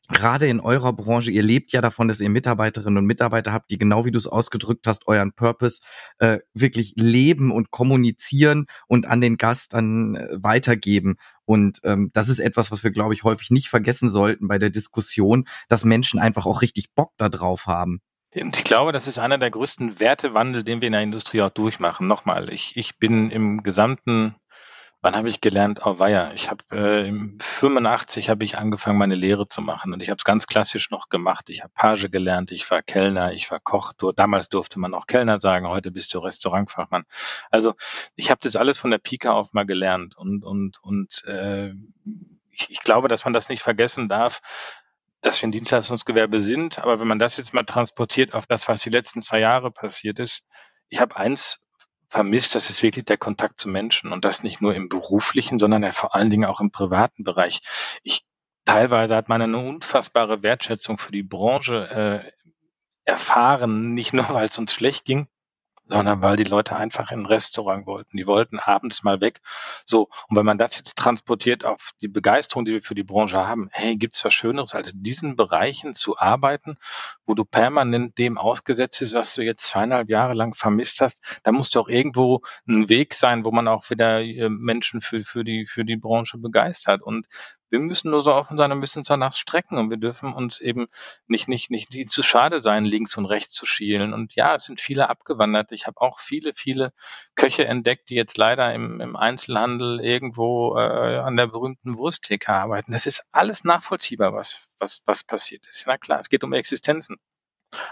gerade 0.09 0.47
in 0.47 0.61
eurer 0.61 0.93
Branche, 0.93 1.31
ihr 1.31 1.43
lebt 1.43 1.73
ja 1.73 1.81
davon, 1.81 2.09
dass 2.09 2.21
ihr 2.21 2.29
Mitarbeiterinnen 2.29 2.99
und 2.99 3.07
Mitarbeiter 3.07 3.53
habt, 3.53 3.71
die 3.71 3.79
genau 3.79 4.05
wie 4.05 4.11
du 4.11 4.19
es 4.19 4.27
ausgedrückt 4.27 4.87
hast, 4.87 5.09
euren 5.09 5.33
Purpose 5.33 5.81
äh, 6.19 6.41
wirklich 6.53 6.93
leben 6.97 7.51
und 7.51 7.71
kommunizieren 7.71 8.67
und 8.89 9.07
an 9.07 9.23
den 9.23 9.39
Gast 9.39 9.73
dann 9.73 10.17
äh, 10.17 10.29
weitergeben. 10.33 11.17
Und 11.47 11.81
ähm, 11.85 12.11
das 12.13 12.29
ist 12.29 12.41
etwas, 12.41 12.71
was 12.71 12.85
wir, 12.85 12.91
glaube 12.91 13.15
ich, 13.15 13.25
häufig 13.25 13.51
nicht 13.51 13.69
vergessen 13.69 14.11
sollten 14.11 14.49
bei 14.49 14.59
der 14.59 14.71
Diskussion, 14.71 15.47
dass 15.69 15.85
Menschen 15.85 16.21
einfach 16.21 16.45
auch 16.45 16.61
richtig 16.61 16.93
Bock 16.95 17.13
da 17.17 17.31
drauf 17.31 17.67
haben. 17.67 18.01
Und 18.35 18.57
ich 18.57 18.65
glaube, 18.65 18.93
das 18.93 19.07
ist 19.07 19.19
einer 19.19 19.39
der 19.39 19.51
größten 19.51 20.01
Wertewandel, 20.01 20.65
den 20.65 20.81
wir 20.81 20.87
in 20.87 20.93
der 20.93 21.03
Industrie 21.03 21.43
auch 21.43 21.51
durchmachen. 21.51 22.07
Nochmal, 22.07 22.51
ich, 22.51 22.77
ich 22.77 22.99
bin 22.99 23.31
im 23.31 23.63
gesamten 23.63 24.35
Wann 25.05 25.17
habe 25.17 25.29
ich 25.29 25.41
gelernt? 25.41 25.81
Oh 25.85 25.99
weia, 25.99 26.33
ich 26.33 26.49
habe 26.49 26.63
äh, 26.71 27.09
im 27.09 27.37
85 27.41 28.31
habe 28.31 28.45
ich 28.45 28.57
angefangen, 28.57 28.99
meine 28.99 29.17
Lehre 29.17 29.49
zu 29.49 29.61
machen 29.61 29.93
und 29.93 30.01
ich 30.01 30.11
habe 30.11 30.19
es 30.19 30.25
ganz 30.25 30.47
klassisch 30.47 30.91
noch 30.93 31.09
gemacht. 31.09 31.51
Ich 31.51 31.65
habe 31.65 31.73
Page 31.75 32.09
gelernt, 32.09 32.53
ich 32.53 32.71
war 32.71 32.83
Kellner, 32.83 33.33
ich 33.33 33.51
war 33.51 33.59
Koch. 33.59 33.95
Damals 34.15 34.49
durfte 34.49 34.79
man 34.79 34.95
auch 34.95 35.09
Kellner 35.09 35.41
sagen, 35.41 35.67
heute 35.67 35.91
bist 35.91 36.15
du 36.15 36.21
Restaurantfachmann. 36.21 37.03
Also 37.51 37.75
ich 38.15 38.31
habe 38.31 38.39
das 38.45 38.55
alles 38.55 38.79
von 38.79 38.93
der 38.93 38.99
Pika 38.99 39.33
auf 39.33 39.53
mal 39.55 39.67
gelernt 39.67 40.17
und 40.17 40.45
und 40.45 40.79
und 40.85 41.25
äh, 41.25 41.71
ich, 42.53 42.71
ich 42.71 42.81
glaube, 42.81 43.09
dass 43.09 43.25
man 43.25 43.35
das 43.35 43.49
nicht 43.49 43.63
vergessen 43.63 44.09
darf, 44.09 44.41
dass 45.21 45.43
wir 45.43 45.49
ein 45.49 45.53
Dienstleistungsgewerbe 45.53 46.39
sind. 46.39 46.79
Aber 46.79 47.01
wenn 47.01 47.09
man 47.09 47.19
das 47.19 47.37
jetzt 47.39 47.55
mal 47.55 47.65
transportiert 47.65 48.35
auf 48.35 48.47
das, 48.47 48.69
was 48.69 48.83
die 48.83 48.91
letzten 48.91 49.21
zwei 49.21 49.41
Jahre 49.41 49.73
passiert 49.73 50.21
ist, 50.21 50.45
ich 50.91 51.01
habe 51.01 51.17
eins 51.17 51.67
vermisst, 52.13 52.55
das 52.55 52.69
ist 52.69 52.83
wirklich 52.83 53.07
der 53.07 53.17
Kontakt 53.17 53.59
zu 53.59 53.71
Menschen 53.71 54.13
und 54.13 54.25
das 54.25 54.43
nicht 54.43 54.61
nur 54.61 54.75
im 54.75 54.91
beruflichen, 54.91 55.59
sondern 55.59 55.83
ja 55.83 55.93
vor 55.93 56.15
allen 56.15 56.29
Dingen 56.29 56.45
auch 56.45 56.61
im 56.61 56.71
privaten 56.71 57.25
Bereich. 57.25 57.61
Ich 58.03 58.23
teilweise 58.67 59.17
hat 59.17 59.31
man 59.31 59.41
eine 59.41 59.57
unfassbare 59.57 60.43
Wertschätzung 60.43 60.99
für 60.99 61.11
die 61.11 61.23
Branche 61.23 61.89
äh, 61.91 62.33
erfahren, 63.05 63.95
nicht 63.95 64.13
nur 64.13 64.29
weil 64.29 64.47
es 64.47 64.59
uns 64.59 64.75
schlecht 64.75 65.07
ging, 65.07 65.27
sondern 65.93 66.23
weil 66.23 66.37
die 66.37 66.45
Leute 66.45 66.75
einfach 66.77 67.11
in 67.11 67.21
ein 67.21 67.27
Restaurant 67.27 67.87
wollten. 67.87 68.17
Die 68.17 68.27
wollten 68.27 68.59
abends 68.59 69.03
mal 69.03 69.21
weg. 69.21 69.41
So, 69.85 70.09
und 70.29 70.37
wenn 70.37 70.47
man 70.47 70.59
das 70.59 70.77
jetzt 70.77 70.97
transportiert 70.97 71.65
auf 71.65 71.91
die 72.01 72.09
Begeisterung, 72.09 72.65
die 72.65 72.73
wir 72.73 72.83
für 72.83 72.95
die 72.95 73.03
Branche 73.05 73.47
haben, 73.47 73.69
hey, 73.73 73.97
gibt's 73.97 74.25
was 74.25 74.33
Schöneres, 74.33 74.75
als 74.75 74.93
in 74.93 75.03
diesen 75.03 75.37
Bereichen 75.37 75.95
zu 75.95 76.19
arbeiten, 76.19 76.77
wo 77.27 77.35
du 77.35 77.45
permanent 77.45 78.17
dem 78.19 78.39
ausgesetzt 78.39 79.01
bist, 79.01 79.15
was 79.15 79.35
du 79.35 79.43
jetzt 79.43 79.67
zweieinhalb 79.67 80.09
Jahre 80.09 80.35
lang 80.35 80.55
vermisst 80.55 81.01
hast, 81.01 81.19
da 81.43 81.53
muss 81.53 81.71
doch 81.71 81.89
irgendwo 81.89 82.41
ein 82.67 82.89
Weg 82.89 83.15
sein, 83.15 83.45
wo 83.45 83.51
man 83.51 83.69
auch 83.69 83.91
wieder 83.91 84.21
äh, 84.23 84.49
Menschen 84.49 85.03
für, 85.03 85.23
für, 85.23 85.45
die, 85.45 85.67
für 85.67 85.85
die 85.85 85.97
Branche 85.97 86.39
begeistert. 86.39 87.03
Und 87.03 87.27
wir 87.73 87.81
müssen 87.81 88.11
nur 88.11 88.21
so 88.21 88.35
offen 88.35 88.59
sein 88.59 88.71
und 88.71 88.81
müssen 88.81 88.99
uns 88.99 89.09
danach 89.09 89.33
strecken 89.33 89.79
und 89.79 89.89
wir 89.89 89.97
dürfen 89.97 90.35
uns 90.35 90.61
eben 90.61 90.89
nicht, 91.27 91.49
nicht, 91.49 91.71
nicht, 91.71 91.95
nicht 91.95 92.11
zu 92.11 92.23
schade 92.23 92.61
sein, 92.61 92.85
links 92.85 93.17
und 93.17 93.25
rechts 93.25 93.55
zu 93.55 93.65
schielen. 93.65 94.13
Und 94.13 94.35
ja, 94.35 94.55
es 94.55 94.65
sind 94.65 94.79
viele 94.79 95.09
abgewandert. 95.09 95.73
Ich 95.73 95.87
habe 95.87 95.99
auch 96.03 96.19
viele, 96.21 96.53
viele 96.53 96.93
Köche 97.35 97.67
entdeckt, 97.67 98.11
die 98.11 98.15
jetzt 98.15 98.37
leider 98.37 98.75
im, 98.75 99.01
im 99.01 99.17
Einzelhandel 99.17 100.01
irgendwo 100.01 100.77
äh, 100.77 101.17
an 101.17 101.39
der 101.39 101.47
berühmten 101.47 101.97
Wursttheke 101.97 102.53
arbeiten. 102.53 102.93
Das 102.93 103.07
ist 103.07 103.25
alles 103.33 103.65
nachvollziehbar, 103.65 104.35
was, 104.35 104.69
was, 104.79 105.01
was 105.07 105.25
passiert 105.25 105.67
ist. 105.67 105.85
Na 105.87 105.97
klar, 105.97 106.21
es 106.21 106.29
geht 106.29 106.45
um 106.45 106.53
Existenzen. 106.53 107.17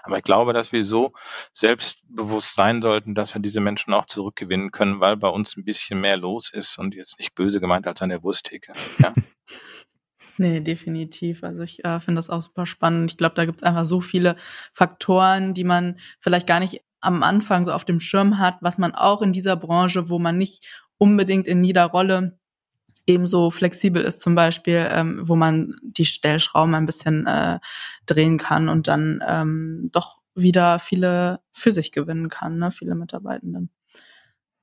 Aber 0.02 0.18
ich 0.18 0.24
glaube, 0.24 0.52
dass 0.52 0.72
wir 0.72 0.84
so 0.84 1.14
selbstbewusst 1.54 2.54
sein 2.54 2.82
sollten, 2.82 3.14
dass 3.14 3.32
wir 3.34 3.40
diese 3.40 3.60
Menschen 3.60 3.94
auch 3.94 4.04
zurückgewinnen 4.04 4.72
können, 4.72 5.00
weil 5.00 5.16
bei 5.16 5.28
uns 5.28 5.56
ein 5.56 5.64
bisschen 5.64 6.02
mehr 6.02 6.18
los 6.18 6.50
ist 6.52 6.78
und 6.78 6.94
jetzt 6.94 7.18
nicht 7.18 7.34
böse 7.34 7.60
gemeint 7.60 7.86
als 7.86 8.02
an 8.02 8.10
der 8.10 8.22
Wursttheke. 8.22 8.72
Ja? 8.98 9.14
Nee, 10.38 10.60
definitiv. 10.60 11.44
Also 11.44 11.62
ich 11.62 11.84
äh, 11.84 12.00
finde 12.00 12.18
das 12.18 12.30
auch 12.30 12.42
super 12.42 12.66
spannend. 12.66 13.10
Ich 13.12 13.16
glaube, 13.18 13.34
da 13.34 13.44
gibt 13.44 13.60
es 13.60 13.62
einfach 13.62 13.84
so 13.84 14.00
viele 14.00 14.36
Faktoren, 14.72 15.54
die 15.54 15.64
man 15.64 15.96
vielleicht 16.20 16.46
gar 16.46 16.60
nicht 16.60 16.82
am 17.00 17.22
Anfang 17.22 17.66
so 17.66 17.72
auf 17.72 17.84
dem 17.84 18.00
Schirm 18.00 18.38
hat, 18.38 18.56
was 18.60 18.78
man 18.78 18.94
auch 18.94 19.22
in 19.22 19.32
dieser 19.32 19.56
Branche, 19.56 20.08
wo 20.08 20.18
man 20.18 20.38
nicht 20.38 20.66
unbedingt 20.98 21.46
in 21.46 21.64
jeder 21.64 21.86
Rolle 21.86 22.38
ebenso 23.06 23.50
flexibel 23.50 24.02
ist, 24.02 24.20
zum 24.20 24.34
Beispiel, 24.34 24.86
ähm, 24.90 25.20
wo 25.22 25.36
man 25.36 25.76
die 25.82 26.04
Stellschrauben 26.04 26.74
ein 26.74 26.86
bisschen 26.86 27.26
äh, 27.26 27.58
drehen 28.06 28.38
kann 28.38 28.68
und 28.68 28.88
dann 28.88 29.22
ähm, 29.26 29.88
doch 29.92 30.20
wieder 30.34 30.78
viele 30.78 31.40
für 31.52 31.72
sich 31.72 31.92
gewinnen 31.92 32.28
kann, 32.28 32.58
ne, 32.58 32.70
viele 32.70 32.94
Mitarbeitenden. 32.94 33.70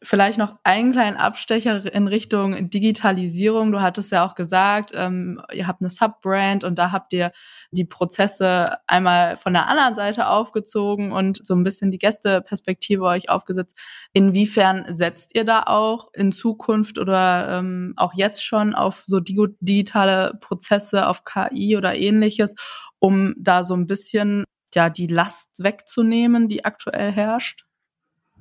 Vielleicht 0.04 0.38
noch 0.38 0.58
einen 0.64 0.92
kleinen 0.92 1.18
Abstecher 1.18 1.92
in 1.92 2.08
Richtung 2.08 2.70
Digitalisierung. 2.70 3.72
Du 3.72 3.82
hattest 3.82 4.12
ja 4.12 4.28
auch 4.28 4.36
gesagt, 4.36 4.92
ähm, 4.94 5.42
ihr 5.52 5.66
habt 5.66 5.82
eine 5.82 5.90
Subbrand 5.90 6.64
und 6.64 6.78
da 6.78 6.92
habt 6.92 7.14
ihr 7.14 7.32
die 7.72 7.84
Prozesse 7.86 8.78
einmal 8.86 9.38
von 9.38 9.54
der 9.54 9.68
anderen 9.68 9.96
Seite 9.96 10.28
aufgezogen 10.30 11.12
und 11.12 11.44
so 11.44 11.56
ein 11.56 11.64
bisschen 11.64 11.90
die 11.90 11.98
Gästeperspektive 11.98 13.06
euch 13.06 13.30
aufgesetzt. 13.30 13.76
Inwiefern 14.14 14.86
setzt 14.88 15.36
ihr 15.36 15.46
da 15.46 15.64
auch 15.64 16.10
in 16.14 16.32
Zukunft 16.32 17.00
oder 17.00 17.58
ähm, 17.58 17.94
auch 17.96 18.14
jetzt 18.14 18.46
schon 18.46 18.76
auf 18.76 19.04
so 19.08 19.20
digitale 19.20 20.38
Prozesse, 20.42 21.08
auf 21.08 21.24
KI 21.24 21.76
oder 21.76 21.96
ähnliches, 21.96 22.54
um 23.00 23.34
da 23.36 23.64
so 23.64 23.74
ein 23.74 23.88
bisschen 23.88 24.44
ja 24.76 24.92
die 24.92 25.08
Last 25.08 25.64
wegzunehmen, 25.64 26.50
die 26.50 26.66
aktuell 26.66 27.12
herrscht? 27.12 27.67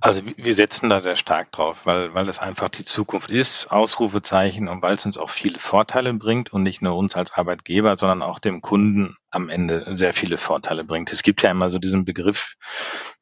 Also 0.00 0.22
wir 0.36 0.54
setzen 0.54 0.90
da 0.90 1.00
sehr 1.00 1.16
stark 1.16 1.52
drauf, 1.52 1.86
weil, 1.86 2.12
weil 2.12 2.28
es 2.28 2.38
einfach 2.38 2.68
die 2.68 2.84
Zukunft 2.84 3.30
ist, 3.30 3.70
Ausrufezeichen 3.70 4.68
und 4.68 4.82
weil 4.82 4.94
es 4.94 5.06
uns 5.06 5.16
auch 5.16 5.30
viele 5.30 5.58
Vorteile 5.58 6.12
bringt 6.12 6.52
und 6.52 6.62
nicht 6.62 6.82
nur 6.82 6.96
uns 6.96 7.16
als 7.16 7.32
Arbeitgeber, 7.32 7.96
sondern 7.96 8.22
auch 8.22 8.38
dem 8.38 8.60
Kunden 8.60 9.16
am 9.30 9.48
Ende 9.48 9.96
sehr 9.96 10.12
viele 10.12 10.36
Vorteile 10.36 10.84
bringt. 10.84 11.12
Es 11.12 11.22
gibt 11.22 11.42
ja 11.42 11.50
immer 11.50 11.70
so 11.70 11.78
diesen 11.78 12.04
Begriff, 12.04 12.56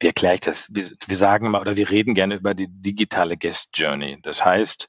wie 0.00 0.08
erkläre 0.08 0.34
ich 0.34 0.40
das? 0.40 0.68
Wir, 0.72 0.84
wir 1.06 1.16
sagen 1.16 1.46
immer 1.46 1.60
oder 1.60 1.76
wir 1.76 1.90
reden 1.90 2.14
gerne 2.14 2.36
über 2.36 2.54
die 2.54 2.68
digitale 2.68 3.36
Guest 3.36 3.78
Journey. 3.78 4.18
Das 4.22 4.44
heißt, 4.44 4.88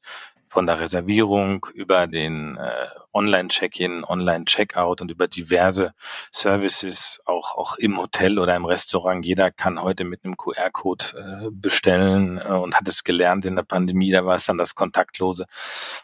von 0.55 0.67
der 0.67 0.79
Reservierung 0.79 1.67
über 1.73 2.07
den 2.07 2.55
äh, 2.55 2.87
Online-Check-in, 3.11 4.05
Online-Checkout 4.05 5.01
und 5.01 5.11
über 5.11 5.27
diverse 5.27 5.93
Services, 6.31 7.21
auch, 7.25 7.57
auch 7.57 7.75
im 7.75 7.97
Hotel 7.97 8.39
oder 8.39 8.55
im 8.55 8.63
Restaurant. 8.63 9.25
Jeder 9.25 9.51
kann 9.51 9.81
heute 9.81 10.05
mit 10.05 10.23
einem 10.23 10.37
QR-Code 10.37 11.05
äh, 11.17 11.49
bestellen 11.51 12.37
äh, 12.37 12.53
und 12.53 12.73
hat 12.73 12.87
es 12.87 13.03
gelernt 13.03 13.43
in 13.43 13.57
der 13.57 13.63
Pandemie, 13.63 14.11
da 14.11 14.25
war 14.25 14.37
es 14.37 14.45
dann 14.45 14.57
das 14.57 14.75
Kontaktlose. 14.75 15.45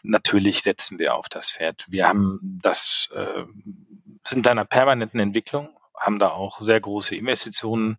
Natürlich 0.02 0.62
setzen 0.62 0.98
wir 0.98 1.14
auf 1.14 1.30
das 1.30 1.52
Pferd. 1.52 1.86
Wir 1.88 2.06
haben 2.06 2.38
das, 2.42 3.08
äh, 3.14 3.44
sind 4.22 4.44
da 4.44 4.50
einer 4.50 4.66
permanenten 4.66 5.18
Entwicklung, 5.18 5.70
haben 5.96 6.18
da 6.18 6.28
auch 6.28 6.60
sehr 6.60 6.78
große 6.78 7.16
Investitionen 7.16 7.96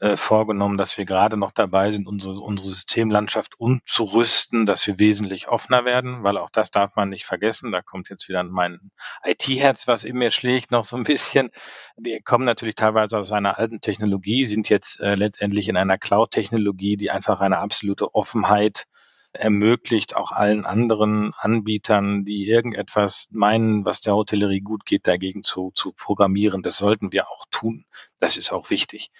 äh, 0.00 0.16
vorgenommen, 0.16 0.78
dass 0.78 0.96
wir 0.96 1.04
gerade 1.04 1.36
noch 1.36 1.50
dabei 1.50 1.90
sind, 1.90 2.06
unsere, 2.06 2.38
unsere 2.38 2.68
Systemlandschaft 2.68 3.58
umzurüsten, 3.58 4.64
dass 4.64 4.86
wir 4.86 4.98
wesentlich 4.98 5.48
offener 5.48 5.84
werden, 5.84 6.22
weil 6.22 6.36
auch 6.36 6.50
das 6.50 6.70
darf 6.70 6.94
man 6.94 7.08
nicht 7.08 7.26
vergessen. 7.26 7.72
Da 7.72 7.82
kommt 7.82 8.08
jetzt 8.08 8.28
wieder 8.28 8.44
mein 8.44 8.92
IT-Herz, 9.24 9.88
was 9.88 10.04
in 10.04 10.16
mir 10.16 10.30
schlägt, 10.30 10.70
noch 10.70 10.84
so 10.84 10.96
ein 10.96 11.02
bisschen. 11.02 11.50
Wir 11.96 12.22
kommen 12.22 12.44
natürlich 12.44 12.76
teilweise 12.76 13.18
aus 13.18 13.32
einer 13.32 13.58
alten 13.58 13.80
Technologie, 13.80 14.44
sind 14.44 14.68
jetzt 14.68 15.00
äh, 15.00 15.16
letztendlich 15.16 15.68
in 15.68 15.76
einer 15.76 15.98
Cloud-Technologie, 15.98 16.96
die 16.96 17.10
einfach 17.10 17.40
eine 17.40 17.58
absolute 17.58 18.14
Offenheit 18.14 18.84
ermöglicht 19.32 20.16
auch 20.16 20.32
allen 20.32 20.64
anderen 20.64 21.32
Anbietern, 21.34 22.24
die 22.24 22.48
irgendetwas 22.48 23.28
meinen, 23.30 23.84
was 23.84 24.00
der 24.00 24.14
Hotellerie 24.14 24.60
gut 24.60 24.86
geht, 24.86 25.06
dagegen 25.06 25.42
zu, 25.42 25.70
zu 25.74 25.92
programmieren. 25.92 26.62
Das 26.62 26.78
sollten 26.78 27.12
wir 27.12 27.28
auch 27.28 27.44
tun. 27.50 27.84
Das 28.20 28.36
ist 28.36 28.52
auch 28.52 28.70
wichtig. 28.70 29.10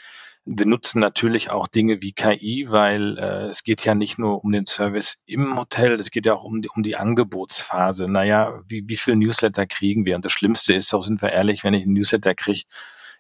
Wir 0.51 0.65
nutzen 0.65 1.01
natürlich 1.01 1.51
auch 1.51 1.67
Dinge 1.67 2.01
wie 2.01 2.13
KI, 2.13 2.69
weil 2.71 3.19
äh, 3.19 3.49
es 3.49 3.65
geht 3.65 3.85
ja 3.85 3.95
nicht 3.95 4.19
nur 4.19 4.43
um 4.43 4.51
den 4.51 4.65
Service 4.65 5.23
im 5.27 5.59
Hotel, 5.59 6.01
es 6.01 6.11
geht 6.11 6.25
ja 6.25 6.35
auch 6.35 6.45
um 6.45 6.63
die, 6.63 6.71
um 6.71 6.83
die 6.83 6.97
Angebotsphase. 6.97 8.09
Naja, 8.09 8.63
wie, 8.67 8.89
wie 8.89 8.97
viel 8.97 9.17
Newsletter 9.17 9.67
kriegen 9.67 10.07
wir? 10.07 10.17
Und 10.17 10.25
das 10.25 10.33
Schlimmste 10.33 10.73
ist 10.73 10.91
doch, 10.91 11.03
sind 11.03 11.21
wir 11.21 11.33
ehrlich, 11.33 11.65
wenn 11.65 11.75
ich 11.75 11.83
einen 11.83 11.93
Newsletter 11.93 12.35
kriege, 12.35 12.63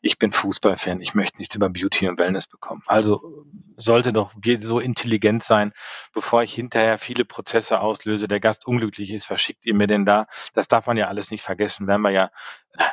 ich 0.00 0.18
bin 0.18 0.32
Fußballfan, 0.32 1.00
ich 1.00 1.14
möchte 1.14 1.38
nichts 1.38 1.54
über 1.54 1.68
Beauty 1.68 2.08
und 2.08 2.18
Wellness 2.18 2.46
bekommen. 2.46 2.82
Also 2.86 3.44
sollte 3.76 4.12
doch 4.12 4.32
so 4.60 4.78
intelligent 4.80 5.42
sein, 5.42 5.72
bevor 6.12 6.42
ich 6.42 6.54
hinterher 6.54 6.98
viele 6.98 7.24
Prozesse 7.24 7.80
auslöse, 7.80 8.28
der 8.28 8.40
Gast 8.40 8.66
unglücklich 8.66 9.10
ist, 9.10 9.30
was 9.30 9.40
schickt 9.40 9.64
ihr 9.66 9.74
mir 9.74 9.86
denn 9.86 10.04
da? 10.04 10.26
Das 10.54 10.68
darf 10.68 10.86
man 10.86 10.96
ja 10.96 11.08
alles 11.08 11.30
nicht 11.30 11.42
vergessen. 11.42 11.86
Wären 11.86 12.02
wir 12.02 12.10
ja 12.10 12.30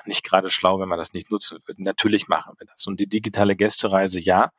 nicht 0.06 0.24
gerade 0.24 0.50
schlau, 0.50 0.80
wenn 0.80 0.90
wir 0.90 0.98
das 0.98 1.14
nicht 1.14 1.32
nutzen 1.32 1.60
würden. 1.66 1.84
Natürlich 1.84 2.28
machen 2.28 2.56
wir 2.58 2.68
das. 2.68 2.86
Und 2.88 3.00
die 3.00 3.08
digitale 3.08 3.56
Gästereise, 3.56 4.20
ja, 4.20 4.52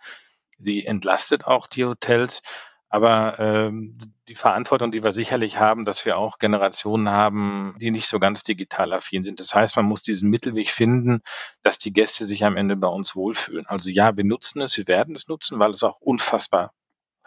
sie 0.58 0.84
entlastet 0.84 1.44
auch 1.46 1.66
die 1.66 1.84
Hotels. 1.84 2.42
Aber 2.88 3.38
ähm, 3.38 3.96
die 4.28 4.34
Verantwortung, 4.34 4.92
die 4.92 5.02
wir 5.02 5.12
sicherlich 5.12 5.58
haben, 5.58 5.84
dass 5.84 6.04
wir 6.04 6.16
auch 6.18 6.38
Generationen 6.38 7.08
haben, 7.08 7.74
die 7.80 7.90
nicht 7.90 8.06
so 8.06 8.18
ganz 8.18 8.42
digital 8.42 8.92
affin 8.92 9.24
sind. 9.24 9.40
Das 9.40 9.54
heißt, 9.54 9.76
man 9.76 9.86
muss 9.86 10.02
diesen 10.02 10.30
Mittelweg 10.30 10.70
finden, 10.70 11.20
dass 11.62 11.78
die 11.78 11.92
Gäste 11.92 12.26
sich 12.26 12.44
am 12.44 12.56
Ende 12.56 12.76
bei 12.76 12.88
uns 12.88 13.16
wohlfühlen. 13.16 13.66
Also 13.66 13.90
ja, 13.90 14.16
wir 14.16 14.24
nutzen 14.24 14.60
es, 14.60 14.76
wir 14.76 14.88
werden 14.88 15.14
es 15.14 15.28
nutzen, 15.28 15.58
weil 15.58 15.72
es 15.72 15.82
auch 15.82 16.00
unfassbar 16.00 16.72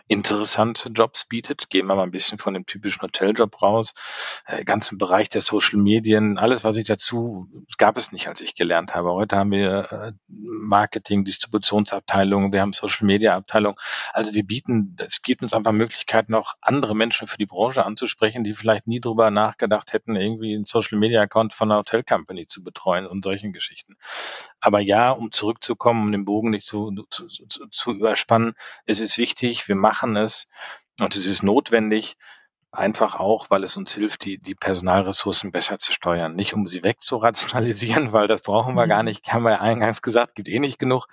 interessante 0.10 0.90
Jobs 0.90 1.24
bietet. 1.26 1.70
Gehen 1.70 1.86
wir 1.86 1.96
mal 1.96 2.02
ein 2.02 2.12
bisschen 2.12 2.40
von 2.40 2.56
dem 2.56 2.66
typischen 2.66 3.04
Hoteljob 3.04 3.62
raus. 3.62 3.94
Äh, 4.48 4.66
ganzen 4.66 4.98
Bereich 4.98 5.30
der 5.30 5.42
Social 5.42 5.80
Medien, 5.80 6.40
alles, 6.40 6.64
was 6.64 6.78
ich 6.78 6.88
dazu, 6.88 7.48
gab 7.78 7.96
es 7.96 8.12
nicht, 8.12 8.28
als 8.28 8.42
ich 8.42 8.56
gelernt 8.56 8.96
habe. 8.96 9.14
Heute 9.14 9.38
haben 9.38 9.52
wir 9.52 9.92
äh, 9.92 10.12
Marketing, 10.28 11.26
Distributionsabteilung, 11.26 12.52
wir 12.52 12.62
haben 12.62 12.74
Social 12.74 13.06
Media 13.06 13.36
Abteilung. 13.36 13.80
Also 14.12 14.34
wir 14.34 14.44
bieten, 14.44 14.98
es 14.98 15.22
gibt 15.22 15.44
uns 15.44 15.54
einfach 15.54 15.74
Möglichkeiten, 15.74 16.34
auch 16.34 16.56
andere 16.60 16.96
Menschen 16.96 17.28
für 17.28 17.38
die 17.38 17.46
Branche 17.46 17.86
anzusprechen, 17.86 18.44
die 18.44 18.56
vielleicht 18.56 18.88
nie 18.88 19.00
drüber 19.00 19.30
nachgedacht 19.30 19.94
hätten, 19.94 20.16
irgendwie 20.16 20.56
einen 20.56 20.66
Social 20.66 20.98
Media 20.98 21.22
Account 21.22 21.54
von 21.54 21.72
einer 21.72 21.82
Hotel 21.82 22.04
Company 22.04 22.48
zu 22.48 22.64
betreuen 22.64 23.06
und 23.06 23.24
solchen 23.24 23.54
Geschichten. 23.54 23.96
Aber 24.60 24.80
ja, 24.80 25.12
um 25.12 25.32
zurückzukommen, 25.32 26.02
um 26.02 26.12
den 26.12 26.26
Bogen 26.26 26.50
nicht 26.50 26.66
zu, 26.66 26.92
zu, 27.12 27.28
zu, 27.28 27.68
zu 27.68 27.92
überspannen, 27.92 28.54
es 28.88 29.00
ist 29.00 29.20
wichtig, 29.20 29.68
wir 29.68 29.76
machen 29.76 29.99
es 30.04 30.48
und 31.00 31.16
es 31.16 31.26
ist 31.26 31.44
notwendig, 31.44 32.18
einfach 32.72 33.20
auch, 33.20 33.50
weil 33.50 33.64
es 33.64 33.78
uns 33.78 33.94
hilft, 33.94 34.26
die, 34.26 34.38
die 34.38 34.56
Personalressourcen 34.56 35.52
besser 35.52 35.80
zu 35.80 35.92
steuern. 35.92 36.36
Nicht 36.36 36.54
um 36.54 36.68
sie 36.68 36.84
wegzurationalisieren, 36.84 38.12
weil 38.14 38.28
das 38.28 38.42
brauchen 38.42 38.76
wir 38.76 38.86
mhm. 38.86 38.90
gar 38.90 39.04
nicht, 39.04 39.32
haben 39.32 39.44
wir 39.44 39.52
ja 39.52 39.62
eingangs 39.62 40.02
gesagt, 40.02 40.36
gibt 40.36 40.50
eh 40.50 40.60
nicht 40.60 40.80
genug. 40.80 41.08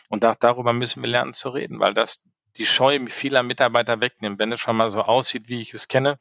Und 0.10 0.26
auch 0.26 0.36
darüber 0.36 0.74
müssen 0.74 1.02
wir 1.02 1.10
lernen 1.10 1.34
zu 1.34 1.50
reden, 1.50 1.80
weil 1.80 1.94
das 1.94 2.24
die 2.58 2.66
Scheu 2.66 3.00
vieler 3.08 3.44
Mitarbeiter 3.44 4.02
wegnimmt. 4.02 4.40
Wenn 4.40 4.52
es 4.52 4.60
schon 4.60 4.76
mal 4.76 4.90
so 4.90 5.04
aussieht, 5.04 5.48
wie 5.48 5.62
ich 5.62 5.74
es 5.74 5.88
kenne, 5.88 6.20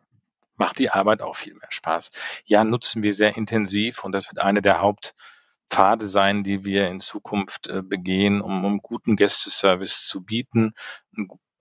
macht 0.56 0.78
die 0.78 0.90
Arbeit 0.90 1.22
auch 1.22 1.36
viel 1.36 1.54
mehr 1.54 1.70
Spaß. 1.70 2.12
Ja, 2.44 2.64
nutzen 2.64 3.02
wir 3.02 3.14
sehr 3.14 3.36
intensiv 3.36 4.04
und 4.04 4.12
das 4.12 4.30
wird 4.30 4.38
eine 4.38 4.62
der 4.62 4.80
Hauptpfade 4.80 6.08
sein, 6.08 6.44
die 6.44 6.64
wir 6.64 6.88
in 6.88 7.00
Zukunft 7.00 7.66
äh, 7.66 7.82
begehen, 7.82 8.40
um, 8.40 8.64
um 8.64 8.78
guten 8.78 9.16
Gästeservice 9.16 10.06
zu 10.06 10.22
bieten, 10.22 10.74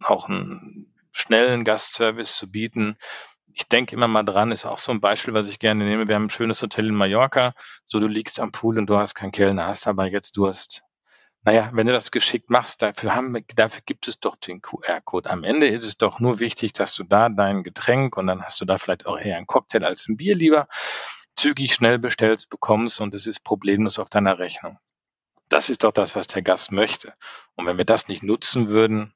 auch 0.04 0.28
ein 0.30 0.94
schnellen 1.12 1.64
Gastservice 1.64 2.38
zu 2.38 2.52
bieten. 2.52 2.98
Ich 3.60 3.68
denke 3.68 3.94
immer 3.94 4.08
mal 4.08 4.24
dran, 4.24 4.54
ist 4.54 4.66
auch 4.66 4.78
so 4.78 4.94
ein 4.94 5.02
Beispiel, 5.02 5.34
was 5.34 5.48
ich 5.48 5.60
gerne 5.60 5.84
nehme. 5.84 6.08
Wir 6.08 6.16
haben 6.16 6.28
ein 6.28 6.30
schönes 6.30 6.62
Hotel 6.62 6.88
in 6.88 6.96
Mallorca. 6.96 7.54
So, 7.84 8.00
du 8.00 8.08
liegst 8.08 8.40
am 8.40 8.54
Pool 8.54 8.78
und 8.78 8.90
du 8.90 8.96
hast 8.96 9.16
keinen 9.16 9.34
Kellner, 9.34 9.68
hast 9.68 9.86
aber 9.86 10.06
jetzt 10.06 10.38
Durst. 10.38 10.82
Naja, 11.42 11.70
wenn 11.74 11.86
du 11.86 11.92
das 11.92 12.10
geschickt 12.12 12.50
machst, 12.50 12.82
dafür, 12.82 13.16
haben, 13.16 13.36
dafür 13.56 13.82
gibt 13.86 14.08
es 14.08 14.22
doch 14.22 14.38
den 14.38 14.62
QR-Code. 14.62 15.30
Am 15.30 15.44
Ende 15.44 15.68
ist 15.68 15.84
es 15.84 15.98
doch 15.98 16.22
nur 16.22 16.40
wichtig, 16.40 16.72
dass 16.72 16.96
du 16.96 17.04
da 17.04 17.28
dein 17.28 17.64
Getränk 17.64 18.16
und 18.16 18.28
dann 18.28 18.42
hast 18.42 18.62
du 18.62 18.66
da 18.66 18.78
vielleicht 18.78 19.06
auch 19.06 19.20
eher 19.20 19.36
einen 19.36 19.46
Cocktail 19.46 19.84
als 19.84 20.08
ein 20.08 20.16
Bier 20.16 20.36
lieber 20.36 20.70
zügig 21.36 21.74
schnell 21.74 22.00
bestellst, 22.00 22.50
bekommst 22.50 23.02
und 23.02 23.14
es 23.14 23.28
ist 23.28 23.42
problemlos 23.42 24.00
auf 24.00 24.10
deiner 24.10 24.40
Rechnung. 24.40 24.80
Das 25.50 25.70
ist 25.70 25.84
doch 25.84 25.92
das, 25.92 26.16
was 26.16 26.28
der 26.28 26.44
Gast 26.44 26.72
möchte. 26.72 27.14
Und 27.56 27.66
wenn 27.66 27.78
wir 27.78 27.86
das 27.86 28.08
nicht 28.08 28.24
nutzen 28.24 28.70
würden, 28.70 29.14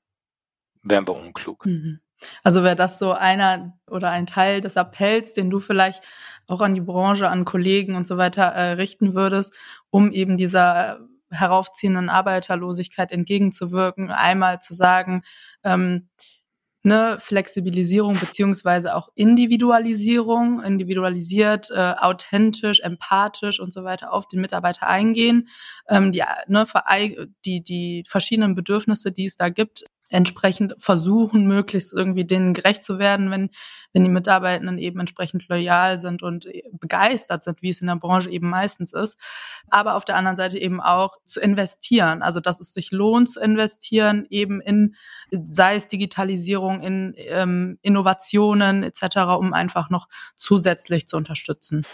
wären 0.82 1.08
wir 1.08 1.16
unklug. 1.16 1.66
Mhm. 1.66 2.02
Also 2.44 2.64
wäre 2.64 2.76
das 2.76 3.00
so 3.00 3.14
einer 3.14 3.78
oder 3.90 4.10
ein 4.10 4.26
Teil 4.26 4.62
des 4.62 4.78
Appells, 4.78 5.34
den 5.34 5.50
du 5.50 5.60
vielleicht 5.60 6.04
auch 6.48 6.62
an 6.62 6.76
die 6.76 6.82
Branche, 6.82 7.30
an 7.30 7.46
Kollegen 7.46 7.96
und 7.96 8.08
so 8.08 8.18
weiter 8.18 8.44
äh, 8.44 8.74
richten 8.74 9.16
würdest, 9.16 9.54
um 9.90 10.12
eben 10.12 10.38
dieser 10.38 11.00
heraufziehenden 11.32 12.10
Arbeiterlosigkeit 12.10 13.12
entgegenzuwirken, 13.12 14.12
einmal 14.12 14.60
zu 14.60 14.74
sagen, 14.74 15.24
ähm, 15.64 16.10
ne, 16.84 17.18
Flexibilisierung 17.20 18.20
beziehungsweise 18.20 18.96
auch 18.96 19.10
Individualisierung, 19.16 20.62
individualisiert, 20.62 21.72
äh, 21.72 21.94
authentisch, 21.98 22.82
empathisch 22.82 23.60
und 23.60 23.74
so 23.74 23.84
weiter 23.84 24.14
auf 24.14 24.28
den 24.28 24.42
Mitarbeiter 24.42 24.88
eingehen, 24.88 25.48
ähm, 25.90 26.12
die, 26.12 26.24
ne, 26.48 26.66
die, 27.46 27.64
die 27.64 28.04
verschiedenen 28.06 28.54
Bedürfnisse, 28.56 29.12
die 29.12 29.26
es 29.26 29.36
da 29.36 29.50
gibt, 29.50 29.86
entsprechend 30.10 30.76
versuchen, 30.78 31.48
möglichst 31.48 31.94
irgendwie 31.94 32.26
denen 32.26 32.54
gerecht 32.54 32.84
zu 32.84 33.00
werden, 33.00 33.32
wenn, 33.32 33.50
wenn 33.94 34.04
die 34.04 34.10
Mitarbeitenden 34.10 34.78
eben 34.78 35.00
entsprechend 35.00 35.48
loyal 35.48 36.00
sind 36.00 36.24
und 36.24 36.48
begeistert 36.74 37.44
sind, 37.44 37.62
wie 37.62 37.70
es 37.70 37.82
in 37.82 37.88
der 37.88 37.96
Branche 37.96 38.30
eben 38.30 38.50
meistens 38.50 38.94
ist. 38.94 39.18
Aber 39.70 39.96
auf 39.96 40.06
der 40.06 40.16
anderen 40.16 40.38
Seite 40.38 40.60
eben 40.60 40.82
auch 40.82 41.18
zu 41.26 41.40
investieren. 41.40 42.22
Also, 42.22 42.40
dass 42.40 42.60
es 42.60 42.74
sich 42.74 42.92
lohnt 42.92 43.30
zu 43.30 43.40
investieren, 43.40 44.28
eben 44.30 44.62
in, 44.62 44.96
sei 45.32 45.76
es 45.76 45.88
Digitalisierung, 45.88 46.82
in 46.82 47.14
ähm, 47.18 47.80
Innovationen 47.82 48.84
etc., 48.84 49.18
um 49.38 49.54
einfach 49.54 49.90
noch 49.90 50.08
zusätzlich 50.36 51.08
zu 51.08 51.18
unterstützen. 51.18 51.86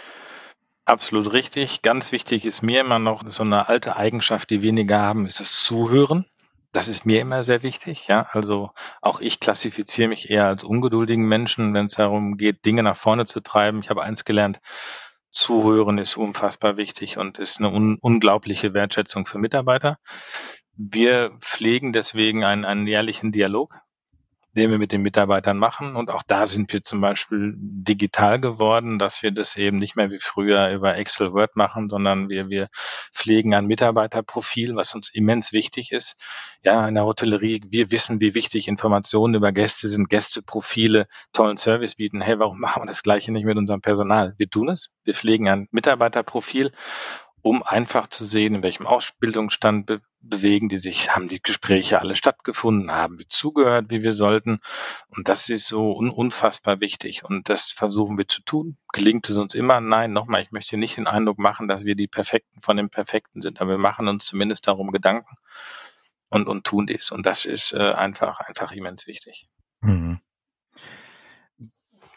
Absolut 0.84 1.32
richtig. 1.32 1.82
Ganz 1.82 2.10
wichtig 2.10 2.44
ist 2.44 2.62
mir 2.62 2.80
immer 2.80 2.98
noch 2.98 3.22
so 3.28 3.44
eine 3.44 3.68
alte 3.68 3.96
Eigenschaft, 3.96 4.50
die 4.50 4.62
weniger 4.62 4.98
haben, 4.98 5.24
ist 5.24 5.38
das 5.38 5.62
Zuhören. 5.62 6.26
Das 6.72 6.86
ist 6.88 7.04
mir 7.04 7.20
immer 7.20 7.42
sehr 7.42 7.62
wichtig, 7.62 8.06
ja. 8.06 8.28
Also 8.32 8.70
auch 9.02 9.20
ich 9.20 9.40
klassifiziere 9.40 10.08
mich 10.08 10.30
eher 10.30 10.46
als 10.46 10.62
ungeduldigen 10.62 11.26
Menschen, 11.26 11.74
wenn 11.74 11.86
es 11.86 11.94
darum 11.94 12.36
geht, 12.36 12.64
Dinge 12.64 12.82
nach 12.84 12.96
vorne 12.96 13.26
zu 13.26 13.40
treiben. 13.40 13.80
Ich 13.80 13.90
habe 13.90 14.02
eins 14.02 14.24
gelernt, 14.24 14.60
Zuhören 15.32 15.98
ist 15.98 16.16
unfassbar 16.16 16.76
wichtig 16.76 17.18
und 17.18 17.38
ist 17.38 17.58
eine 17.58 17.70
un 17.70 17.98
unglaubliche 18.00 18.74
Wertschätzung 18.74 19.26
für 19.26 19.38
Mitarbeiter. 19.38 19.98
Wir 20.74 21.30
pflegen 21.40 21.92
deswegen 21.92 22.44
einen, 22.44 22.64
einen 22.64 22.86
jährlichen 22.86 23.32
Dialog 23.32 23.78
den 24.52 24.70
wir 24.70 24.78
mit 24.78 24.92
den 24.92 25.02
Mitarbeitern 25.02 25.58
machen. 25.58 25.96
Und 25.96 26.10
auch 26.10 26.22
da 26.26 26.46
sind 26.46 26.72
wir 26.72 26.82
zum 26.82 27.00
Beispiel 27.00 27.54
digital 27.56 28.40
geworden, 28.40 28.98
dass 28.98 29.22
wir 29.22 29.30
das 29.30 29.56
eben 29.56 29.78
nicht 29.78 29.96
mehr 29.96 30.10
wie 30.10 30.18
früher 30.18 30.70
über 30.70 30.96
Excel 30.96 31.32
Word 31.32 31.56
machen, 31.56 31.88
sondern 31.88 32.28
wir, 32.28 32.48
wir 32.48 32.68
pflegen 33.12 33.54
ein 33.54 33.66
Mitarbeiterprofil, 33.66 34.74
was 34.76 34.94
uns 34.94 35.10
immens 35.10 35.52
wichtig 35.52 35.92
ist. 35.92 36.16
Ja, 36.62 36.86
in 36.88 36.94
der 36.94 37.04
Hotellerie, 37.04 37.62
wir 37.68 37.90
wissen, 37.90 38.20
wie 38.20 38.34
wichtig 38.34 38.68
Informationen 38.68 39.34
über 39.34 39.52
Gäste 39.52 39.88
sind, 39.88 40.08
Gästeprofile, 40.08 41.06
tollen 41.32 41.56
Service 41.56 41.94
bieten. 41.94 42.20
Hey, 42.20 42.38
warum 42.38 42.60
machen 42.60 42.82
wir 42.82 42.86
das 42.86 43.02
Gleiche 43.02 43.32
nicht 43.32 43.44
mit 43.44 43.56
unserem 43.56 43.80
Personal? 43.80 44.34
Wir 44.36 44.48
tun 44.48 44.68
es. 44.68 44.90
Wir 45.04 45.14
pflegen 45.14 45.48
ein 45.48 45.68
Mitarbeiterprofil 45.70 46.72
um 47.42 47.62
einfach 47.62 48.08
zu 48.08 48.24
sehen, 48.24 48.54
in 48.56 48.62
welchem 48.62 48.86
Ausbildungsstand 48.86 49.86
be 49.86 50.00
bewegen 50.22 50.68
die 50.68 50.76
sich, 50.76 51.14
haben 51.16 51.28
die 51.28 51.40
Gespräche 51.40 51.98
alle 51.98 52.14
stattgefunden, 52.14 52.92
haben 52.92 53.18
wir 53.18 53.26
zugehört, 53.30 53.86
wie 53.88 54.02
wir 54.02 54.12
sollten. 54.12 54.60
Und 55.08 55.28
das 55.28 55.48
ist 55.48 55.66
so 55.66 55.96
un 55.96 56.10
unfassbar 56.10 56.80
wichtig. 56.80 57.24
Und 57.24 57.48
das 57.48 57.72
versuchen 57.72 58.18
wir 58.18 58.28
zu 58.28 58.42
tun. 58.42 58.76
Gelingt 58.92 59.30
es 59.30 59.38
uns 59.38 59.54
immer? 59.54 59.80
Nein, 59.80 60.12
nochmal, 60.12 60.42
ich 60.42 60.52
möchte 60.52 60.76
nicht 60.76 60.98
den 60.98 61.06
Eindruck 61.06 61.38
machen, 61.38 61.68
dass 61.68 61.86
wir 61.86 61.94
die 61.94 62.06
Perfekten 62.06 62.60
von 62.60 62.76
den 62.76 62.90
Perfekten 62.90 63.40
sind, 63.40 63.62
aber 63.62 63.70
wir 63.70 63.78
machen 63.78 64.08
uns 64.08 64.26
zumindest 64.26 64.68
darum 64.68 64.90
Gedanken 64.90 65.36
und, 66.28 66.48
und 66.48 66.66
tun 66.66 66.86
dies. 66.86 67.10
Und 67.10 67.24
das 67.24 67.46
ist 67.46 67.72
äh, 67.72 67.92
einfach, 67.92 68.40
einfach 68.40 68.72
immens 68.72 69.06
wichtig. 69.06 69.48
Mhm. 69.80 70.20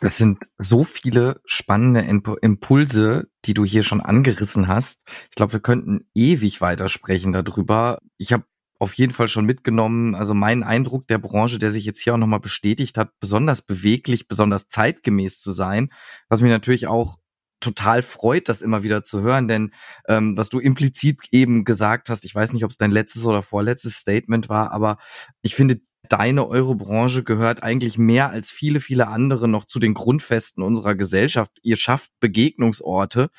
Das 0.04 0.18
sind 0.18 0.40
so 0.58 0.84
viele 0.84 1.40
spannende 1.46 2.02
Impulse, 2.02 3.30
die 3.46 3.54
du 3.54 3.64
hier 3.64 3.84
schon 3.84 4.02
angerissen 4.02 4.68
hast. 4.68 5.00
Ich 5.30 5.36
glaube, 5.38 5.54
wir 5.54 5.60
könnten 5.62 6.10
ewig 6.14 6.60
weitersprechen 6.60 7.32
darüber. 7.32 8.00
Ich 8.18 8.34
habe 8.34 8.44
auf 8.80 8.94
jeden 8.96 9.14
Fall 9.14 9.30
schon 9.30 9.46
mitgenommen, 9.46 10.14
also 10.14 10.34
mein 10.34 10.62
Eindruck 10.62 11.08
der 11.08 11.20
Branche, 11.20 11.58
der 11.58 11.72
sich 11.72 11.86
jetzt 11.86 12.02
hier 12.02 12.14
auch 12.16 12.18
nochmal 12.18 12.42
bestätigt 12.42 12.98
hat, 12.98 13.18
besonders 13.22 13.62
beweglich, 13.62 14.28
besonders 14.28 14.68
zeitgemäß 14.68 15.40
zu 15.40 15.52
sein, 15.52 15.90
was 16.28 16.42
mich 16.42 16.52
natürlich 16.52 16.88
auch 16.88 17.16
total 17.62 18.02
freut, 18.02 18.50
das 18.50 18.62
immer 18.62 18.84
wieder 18.84 19.06
zu 19.06 19.22
hören, 19.22 19.48
denn 19.48 19.72
ähm, 20.10 20.36
was 20.36 20.50
du 20.50 20.60
implizit 20.60 21.20
eben 21.32 21.64
gesagt 21.64 22.10
hast, 22.10 22.26
ich 22.26 22.36
weiß 22.36 22.52
nicht, 22.52 22.66
ob 22.66 22.72
es 22.72 22.78
dein 22.78 22.92
letztes 22.92 23.24
oder 23.24 23.42
vorletztes 23.42 23.96
Statement 23.96 24.50
war, 24.50 24.74
aber 24.74 24.98
ich 25.42 25.56
finde 25.56 25.80
deine 26.10 26.48
Eurobranche 26.48 27.24
gehört 27.24 27.64
eigentlich 27.64 27.98
mehr 27.98 28.30
als 28.30 28.52
viele, 28.52 28.80
viele 28.80 29.08
andere 29.08 29.48
noch 29.48 29.66
zu 29.66 29.80
den 29.80 29.94
Grundfesten 29.94 30.64
unserer 30.64 30.96
Gesellschaft. 30.96 31.52
Ihr 31.62 31.78
schafft 31.78 32.12
Begegnungsorte, 32.20 33.30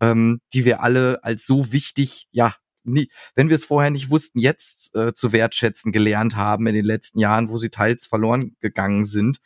ähm, 0.00 0.40
die 0.52 0.64
wir 0.64 0.82
alle 0.82 1.22
als 1.22 1.46
so 1.46 1.72
wichtig, 1.72 2.26
ja, 2.32 2.54
nie, 2.84 3.10
wenn 3.34 3.48
wir 3.48 3.56
es 3.56 3.64
vorher 3.64 3.90
nicht 3.90 4.10
wussten, 4.10 4.38
jetzt 4.38 4.94
äh, 4.94 5.12
zu 5.14 5.32
wertschätzen 5.32 5.92
gelernt 5.92 6.36
haben 6.36 6.66
in 6.66 6.74
den 6.74 6.84
letzten 6.84 7.18
Jahren, 7.18 7.48
wo 7.48 7.58
sie 7.58 7.70
teils 7.70 8.06
verloren 8.06 8.56
gegangen 8.60 9.04
sind. 9.04 9.38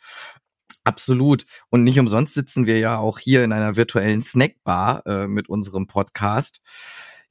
Absolut. 0.83 1.45
Und 1.69 1.83
nicht 1.83 1.99
umsonst 1.99 2.33
sitzen 2.33 2.65
wir 2.65 2.79
ja 2.79 2.97
auch 2.97 3.19
hier 3.19 3.43
in 3.43 3.51
einer 3.51 3.75
virtuellen 3.75 4.21
Snackbar 4.21 5.05
äh, 5.05 5.27
mit 5.27 5.49
unserem 5.49 5.87
Podcast. 5.87 6.61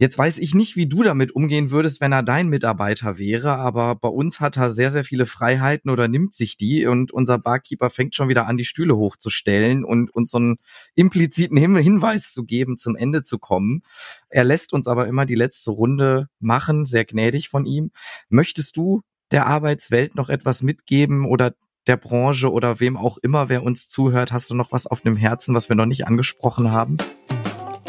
Jetzt 0.01 0.17
weiß 0.17 0.39
ich 0.39 0.55
nicht, 0.55 0.77
wie 0.77 0.87
du 0.87 1.03
damit 1.03 1.33
umgehen 1.33 1.73
würdest, 1.73 2.01
wenn 2.01 2.13
er 2.13 2.23
dein 2.23 2.49
Mitarbeiter 2.49 3.19
wäre, 3.19 3.57
aber 3.57 3.97
bei 3.97 4.09
uns 4.09 4.39
hat 4.39 4.57
er 4.57 4.71
sehr, 4.71 4.93
sehr 4.93 5.03
viele 5.03 5.27
Freiheiten 5.27 5.91
oder 5.91 6.07
nimmt 6.07 6.33
sich 6.33 6.57
die 6.57 6.87
und 6.87 7.11
unser 7.11 7.37
Barkeeper 7.37 7.91
fängt 7.91 8.15
schon 8.15 8.29
wieder 8.29 8.47
an, 8.47 8.57
die 8.57 8.65
Stühle 8.65 8.97
hochzustellen 8.97 9.85
und 9.85 10.15
uns 10.15 10.31
so 10.31 10.39
einen 10.39 10.59
impliziten 10.95 11.57
Hinweis 11.57 12.33
zu 12.33 12.45
geben, 12.45 12.77
zum 12.77 12.95
Ende 12.95 13.25
zu 13.25 13.41
kommen. 13.41 13.83
Er 14.29 14.45
lässt 14.45 14.73
uns 14.73 14.87
aber 14.87 15.09
immer 15.09 15.27
die 15.27 15.35
letzte 15.35 15.73
Runde 15.73 16.29
machen, 16.39 16.85
sehr 16.85 17.05
gnädig 17.05 17.49
von 17.49 17.67
ihm. 17.67 17.91
Möchtest 18.29 18.77
du 18.77 19.03
der 19.33 19.47
Arbeitswelt 19.47 20.15
noch 20.15 20.29
etwas 20.29 20.63
mitgeben 20.63 21.27
oder 21.27 21.55
der 21.89 21.97
Branche 21.97 22.53
oder 22.53 22.79
wem 22.79 22.97
auch 22.97 23.19
immer, 23.19 23.49
wer 23.49 23.65
uns 23.65 23.89
zuhört? 23.89 24.31
Hast 24.31 24.49
du 24.49 24.55
noch 24.55 24.71
was 24.71 24.87
auf 24.87 25.01
dem 25.01 25.17
Herzen, 25.17 25.57
was 25.57 25.69
wir 25.69 25.75
noch 25.75 25.87
nicht 25.87 26.07
angesprochen 26.07 26.71
haben? 26.71 26.99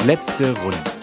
Letzte 0.04 0.56
Runde. 0.58 0.99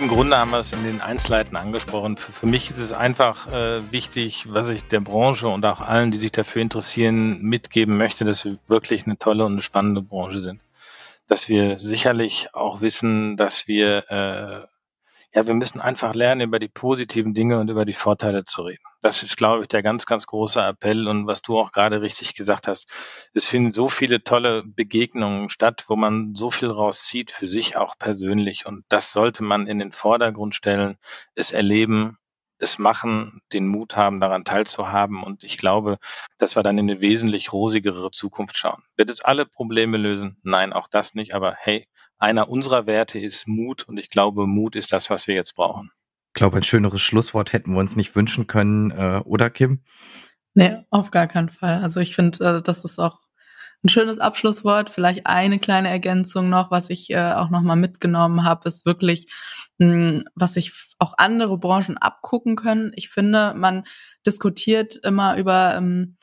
Im 0.00 0.08
Grunde 0.08 0.38
haben 0.38 0.50
wir 0.50 0.60
es 0.60 0.72
in 0.72 0.82
den 0.82 1.02
Einzelheiten 1.02 1.56
angesprochen. 1.56 2.16
Für, 2.16 2.32
für 2.32 2.46
mich 2.46 2.70
ist 2.70 2.78
es 2.78 2.92
einfach 2.92 3.52
äh, 3.52 3.92
wichtig, 3.92 4.46
was 4.48 4.70
ich 4.70 4.82
der 4.84 5.00
Branche 5.00 5.46
und 5.46 5.66
auch 5.66 5.82
allen, 5.82 6.10
die 6.10 6.16
sich 6.16 6.32
dafür 6.32 6.62
interessieren, 6.62 7.42
mitgeben 7.42 7.98
möchte, 7.98 8.24
dass 8.24 8.46
wir 8.46 8.56
wirklich 8.66 9.04
eine 9.04 9.18
tolle 9.18 9.44
und 9.44 9.52
eine 9.52 9.62
spannende 9.62 10.00
Branche 10.00 10.40
sind. 10.40 10.62
Dass 11.28 11.50
wir 11.50 11.80
sicherlich 11.80 12.48
auch 12.54 12.80
wissen, 12.80 13.36
dass 13.36 13.68
wir 13.68 14.10
äh, 14.10 14.66
ja, 15.32 15.46
wir 15.46 15.54
müssen 15.54 15.80
einfach 15.80 16.14
lernen, 16.14 16.42
über 16.42 16.58
die 16.58 16.68
positiven 16.68 17.34
Dinge 17.34 17.60
und 17.60 17.70
über 17.70 17.84
die 17.84 17.92
Vorteile 17.92 18.44
zu 18.44 18.62
reden. 18.62 18.82
Das 19.02 19.22
ist, 19.22 19.36
glaube 19.36 19.62
ich, 19.62 19.68
der 19.68 19.82
ganz, 19.82 20.04
ganz 20.04 20.26
große 20.26 20.60
Appell. 20.60 21.06
Und 21.08 21.26
was 21.26 21.40
du 21.42 21.58
auch 21.58 21.72
gerade 21.72 22.02
richtig 22.02 22.34
gesagt 22.34 22.68
hast, 22.68 22.90
es 23.32 23.46
finden 23.46 23.72
so 23.72 23.88
viele 23.88 24.22
tolle 24.22 24.64
Begegnungen 24.64 25.48
statt, 25.48 25.84
wo 25.88 25.96
man 25.96 26.34
so 26.34 26.50
viel 26.50 26.68
rauszieht 26.68 27.30
für 27.30 27.46
sich 27.46 27.76
auch 27.76 27.96
persönlich. 27.98 28.66
Und 28.66 28.84
das 28.88 29.12
sollte 29.12 29.42
man 29.42 29.66
in 29.66 29.78
den 29.78 29.92
Vordergrund 29.92 30.54
stellen, 30.54 30.98
es 31.34 31.52
erleben, 31.52 32.18
es 32.60 32.78
machen, 32.78 33.40
den 33.52 33.66
Mut 33.66 33.96
haben, 33.96 34.20
daran 34.20 34.44
teilzuhaben. 34.44 35.22
Und 35.22 35.44
ich 35.44 35.58
glaube, 35.58 35.98
dass 36.38 36.56
wir 36.56 36.62
dann 36.62 36.78
in 36.78 36.90
eine 36.90 37.00
wesentlich 37.00 37.52
rosigere 37.52 38.10
Zukunft 38.10 38.56
schauen. 38.56 38.82
Wird 38.96 39.10
es 39.10 39.20
alle 39.20 39.46
Probleme 39.46 39.96
lösen? 39.96 40.36
Nein, 40.42 40.72
auch 40.72 40.88
das 40.88 41.14
nicht. 41.14 41.34
Aber 41.34 41.56
hey, 41.58 41.86
einer 42.18 42.48
unserer 42.48 42.86
Werte 42.86 43.18
ist 43.18 43.48
Mut 43.48 43.84
und 43.84 43.98
ich 43.98 44.10
glaube, 44.10 44.46
Mut 44.46 44.76
ist 44.76 44.92
das, 44.92 45.10
was 45.10 45.26
wir 45.26 45.34
jetzt 45.34 45.54
brauchen. 45.54 45.90
Ich 46.28 46.34
glaube, 46.34 46.58
ein 46.58 46.62
schöneres 46.62 47.00
Schlusswort 47.00 47.52
hätten 47.52 47.72
wir 47.72 47.80
uns 47.80 47.96
nicht 47.96 48.14
wünschen 48.14 48.46
können, 48.46 48.92
äh, 48.92 49.20
oder 49.24 49.50
Kim? 49.50 49.82
Nee, 50.54 50.84
auf 50.90 51.10
gar 51.10 51.26
keinen 51.26 51.48
Fall. 51.48 51.80
Also 51.82 52.00
ich 52.00 52.14
finde, 52.14 52.58
äh, 52.58 52.62
das 52.62 52.84
ist 52.84 52.98
auch 52.98 53.18
ein 53.82 53.88
schönes 53.88 54.18
Abschlusswort. 54.18 54.90
Vielleicht 54.90 55.26
eine 55.26 55.58
kleine 55.58 55.88
Ergänzung 55.88 56.48
noch, 56.48 56.70
was 56.70 56.90
ich 56.90 57.10
äh, 57.10 57.32
auch 57.32 57.50
nochmal 57.50 57.76
mitgenommen 57.76 58.44
habe, 58.44 58.68
ist 58.68 58.86
wirklich, 58.86 59.26
mh, 59.78 59.92
hm, 59.92 60.24
was 60.34 60.54
sich 60.54 60.72
auch 60.98 61.14
andere 61.16 61.58
Branchen 61.58 61.96
abgucken 61.96 62.56
können. 62.56 62.92
Ich 62.94 63.08
finde, 63.08 63.54
man 63.54 63.84
diskutiert 64.26 64.96
immer 65.02 65.36
über 65.36 65.74
ähm, 65.76 66.16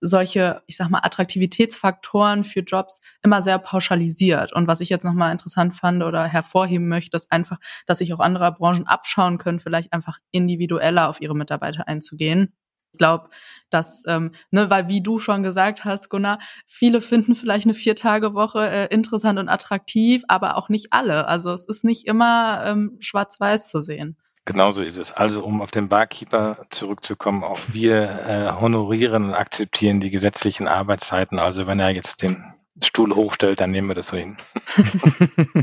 solche, 0.00 0.62
ich 0.66 0.76
sag 0.76 0.88
mal, 0.88 1.00
Attraktivitätsfaktoren 1.02 2.44
für 2.44 2.60
Jobs 2.60 3.00
immer 3.22 3.42
sehr 3.42 3.58
pauschalisiert. 3.58 4.52
Und 4.52 4.66
was 4.66 4.80
ich 4.80 4.88
jetzt 4.88 5.04
nochmal 5.04 5.32
interessant 5.32 5.74
fand 5.74 6.02
oder 6.02 6.24
hervorheben 6.24 6.88
möchte, 6.88 7.16
ist 7.16 7.30
einfach, 7.30 7.58
dass 7.86 7.98
sich 7.98 8.12
auch 8.14 8.20
andere 8.20 8.52
Branchen 8.52 8.86
abschauen 8.86 9.38
können, 9.38 9.60
vielleicht 9.60 9.92
einfach 9.92 10.18
individueller 10.30 11.08
auf 11.08 11.20
ihre 11.20 11.36
Mitarbeiter 11.36 11.86
einzugehen. 11.86 12.54
Ich 12.92 12.98
glaube, 12.98 13.30
dass, 13.70 14.02
ähm, 14.06 14.32
ne, 14.50 14.68
weil 14.68 14.88
wie 14.88 15.02
du 15.02 15.18
schon 15.18 15.42
gesagt 15.42 15.84
hast, 15.84 16.08
Gunnar, 16.10 16.38
viele 16.66 17.00
finden 17.00 17.34
vielleicht 17.34 17.66
eine 17.66 17.74
Vier-Tage-Woche 17.74 18.68
äh, 18.68 18.86
interessant 18.94 19.38
und 19.38 19.48
attraktiv, 19.48 20.22
aber 20.28 20.56
auch 20.56 20.68
nicht 20.68 20.92
alle. 20.92 21.26
Also 21.26 21.52
es 21.52 21.66
ist 21.66 21.84
nicht 21.84 22.06
immer 22.06 22.62
ähm, 22.66 22.96
schwarz-weiß 23.00 23.68
zu 23.70 23.80
sehen. 23.80 24.16
Genauso 24.44 24.82
ist 24.82 24.96
es. 24.96 25.12
Also 25.12 25.44
um 25.44 25.62
auf 25.62 25.70
den 25.70 25.88
Barkeeper 25.88 26.66
zurückzukommen, 26.70 27.44
auch 27.44 27.60
wir 27.68 28.02
äh, 28.02 28.60
honorieren 28.60 29.26
und 29.26 29.34
akzeptieren 29.34 30.00
die 30.00 30.10
gesetzlichen 30.10 30.66
Arbeitszeiten. 30.66 31.38
Also 31.38 31.66
wenn 31.66 31.78
er 31.78 31.90
jetzt 31.90 32.22
den 32.22 32.42
Stuhl 32.82 33.14
hochstellt, 33.14 33.60
dann 33.60 33.70
nehmen 33.70 33.88
wir 33.88 33.94
das 33.94 34.08
so 34.08 34.16
hin. 34.16 34.36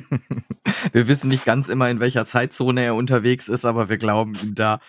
wir 0.91 1.07
wissen 1.07 1.29
nicht 1.29 1.45
ganz 1.45 1.67
immer, 1.67 1.89
in 1.89 1.99
welcher 1.99 2.25
Zeitzone 2.25 2.83
er 2.83 2.95
unterwegs 2.95 3.49
ist, 3.49 3.65
aber 3.65 3.89
wir 3.89 3.97
glauben 3.97 4.35
ihm 4.41 4.55
da. 4.55 4.79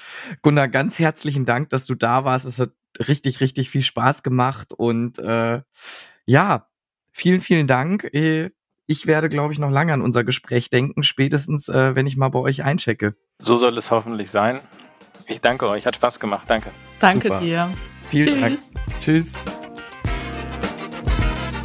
Gunnar, 0.42 0.68
ganz 0.68 0.98
herzlichen 0.98 1.44
Dank, 1.44 1.70
dass 1.70 1.86
du 1.86 1.94
da 1.94 2.24
warst. 2.24 2.44
Es 2.44 2.58
hat 2.58 2.70
richtig, 3.08 3.40
richtig 3.40 3.70
viel 3.70 3.82
Spaß 3.82 4.22
gemacht 4.22 4.72
und 4.72 5.18
äh, 5.18 5.62
ja, 6.26 6.68
vielen, 7.12 7.40
vielen 7.40 7.66
Dank. 7.66 8.04
Äh, 8.12 8.50
ich 8.86 9.06
werde, 9.06 9.28
glaube 9.28 9.52
ich, 9.52 9.58
noch 9.58 9.70
lange 9.70 9.92
an 9.92 10.00
unser 10.00 10.24
Gespräch 10.24 10.70
denken, 10.70 11.02
spätestens, 11.02 11.68
äh, 11.68 11.94
wenn 11.94 12.06
ich 12.06 12.16
mal 12.16 12.30
bei 12.30 12.38
euch 12.38 12.64
einchecke. 12.64 13.14
So 13.38 13.56
soll 13.56 13.76
es 13.76 13.90
hoffentlich 13.90 14.30
sein. 14.30 14.60
Ich 15.26 15.42
danke 15.42 15.68
euch, 15.68 15.86
hat 15.86 15.96
Spaß 15.96 16.20
gemacht. 16.20 16.44
Danke. 16.48 16.70
Danke 16.98 17.28
Super. 17.28 17.40
dir. 17.40 17.70
Vielen 18.08 18.40
Tschüss. 18.40 18.70
Dank. 18.70 19.00
Tschüss. 19.00 19.57